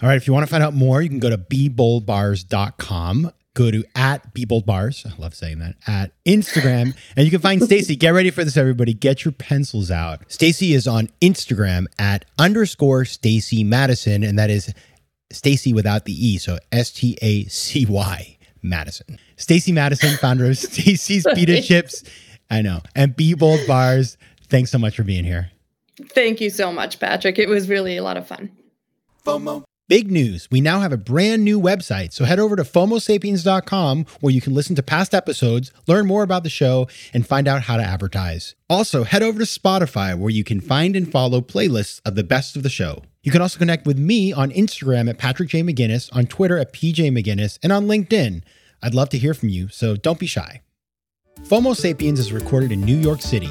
All 0.00 0.08
right. 0.08 0.16
If 0.16 0.26
you 0.26 0.32
want 0.32 0.46
to 0.46 0.50
find 0.50 0.64
out 0.64 0.72
more, 0.72 1.02
you 1.02 1.10
can 1.10 1.18
go 1.18 1.28
to 1.28 1.36
beboldbars.com. 1.36 3.30
Go 3.54 3.70
to 3.70 3.82
at 3.96 4.32
Be 4.32 4.44
Bold 4.44 4.66
beboldbars. 4.66 5.06
I 5.06 5.20
love 5.20 5.34
saying 5.34 5.58
that. 5.58 5.74
At 5.86 6.12
Instagram. 6.24 6.96
and 7.16 7.24
you 7.24 7.30
can 7.30 7.40
find 7.40 7.62
Stacy. 7.62 7.96
Get 7.96 8.10
ready 8.10 8.30
for 8.30 8.44
this, 8.44 8.56
everybody. 8.56 8.94
Get 8.94 9.24
your 9.24 9.32
pencils 9.32 9.90
out. 9.90 10.20
Stacy 10.30 10.72
is 10.72 10.86
on 10.86 11.08
Instagram 11.20 11.86
at 11.98 12.24
underscore 12.38 13.04
Stacy 13.04 13.64
Madison. 13.64 14.22
And 14.22 14.38
that 14.38 14.50
is 14.50 14.72
Stacy 15.32 15.72
without 15.72 16.04
the 16.04 16.12
E. 16.12 16.38
So 16.38 16.58
S 16.70 16.92
T 16.92 17.18
A 17.22 17.44
C 17.46 17.86
Y 17.86 18.36
Madison. 18.62 19.18
Stacy 19.36 19.72
Madison, 19.72 20.16
founder 20.18 20.46
of 20.46 20.56
Stacy's 20.58 21.26
Pita 21.34 21.60
Chips. 21.62 22.04
I 22.50 22.62
know. 22.62 22.80
And 22.94 23.16
Be 23.16 23.34
Bold 23.34 23.66
Bars. 23.66 24.16
Thanks 24.48 24.70
so 24.70 24.78
much 24.78 24.96
for 24.96 25.02
being 25.02 25.24
here. 25.24 25.50
thank 26.14 26.40
you 26.40 26.50
so 26.50 26.72
much 26.72 26.98
patrick 26.98 27.38
it 27.38 27.46
was 27.48 27.68
really 27.68 27.96
a 27.98 28.02
lot 28.02 28.16
of 28.16 28.26
fun 28.26 28.50
FOMO. 29.24 29.64
Big 29.90 30.08
news. 30.08 30.46
We 30.52 30.60
now 30.60 30.78
have 30.78 30.92
a 30.92 30.96
brand 30.96 31.42
new 31.42 31.60
website. 31.60 32.12
So 32.12 32.24
head 32.24 32.38
over 32.38 32.54
to 32.54 32.62
FOMOSapiens.com 32.62 34.06
where 34.20 34.32
you 34.32 34.40
can 34.40 34.54
listen 34.54 34.76
to 34.76 34.84
past 34.84 35.12
episodes, 35.12 35.72
learn 35.88 36.06
more 36.06 36.22
about 36.22 36.44
the 36.44 36.48
show, 36.48 36.86
and 37.12 37.26
find 37.26 37.48
out 37.48 37.62
how 37.62 37.76
to 37.76 37.82
advertise. 37.82 38.54
Also, 38.68 39.02
head 39.02 39.24
over 39.24 39.40
to 39.40 39.44
Spotify 39.44 40.16
where 40.16 40.30
you 40.30 40.44
can 40.44 40.60
find 40.60 40.94
and 40.94 41.10
follow 41.10 41.40
playlists 41.40 42.00
of 42.04 42.14
the 42.14 42.22
best 42.22 42.54
of 42.54 42.62
the 42.62 42.68
show. 42.68 43.02
You 43.24 43.32
can 43.32 43.42
also 43.42 43.58
connect 43.58 43.84
with 43.84 43.98
me 43.98 44.32
on 44.32 44.52
Instagram 44.52 45.10
at 45.10 45.18
Patrick 45.18 45.48
J. 45.48 45.64
McGinnis, 45.64 46.08
on 46.14 46.26
Twitter 46.26 46.56
at 46.56 46.72
PJ 46.72 47.10
McGinnis, 47.10 47.58
and 47.60 47.72
on 47.72 47.86
LinkedIn. 47.88 48.44
I'd 48.80 48.94
love 48.94 49.08
to 49.08 49.18
hear 49.18 49.34
from 49.34 49.48
you, 49.48 49.66
so 49.70 49.96
don't 49.96 50.20
be 50.20 50.28
shy. 50.28 50.60
FOMO 51.40 51.74
Sapiens 51.74 52.20
is 52.20 52.32
recorded 52.32 52.70
in 52.70 52.80
New 52.82 52.96
York 52.96 53.20
City. 53.20 53.50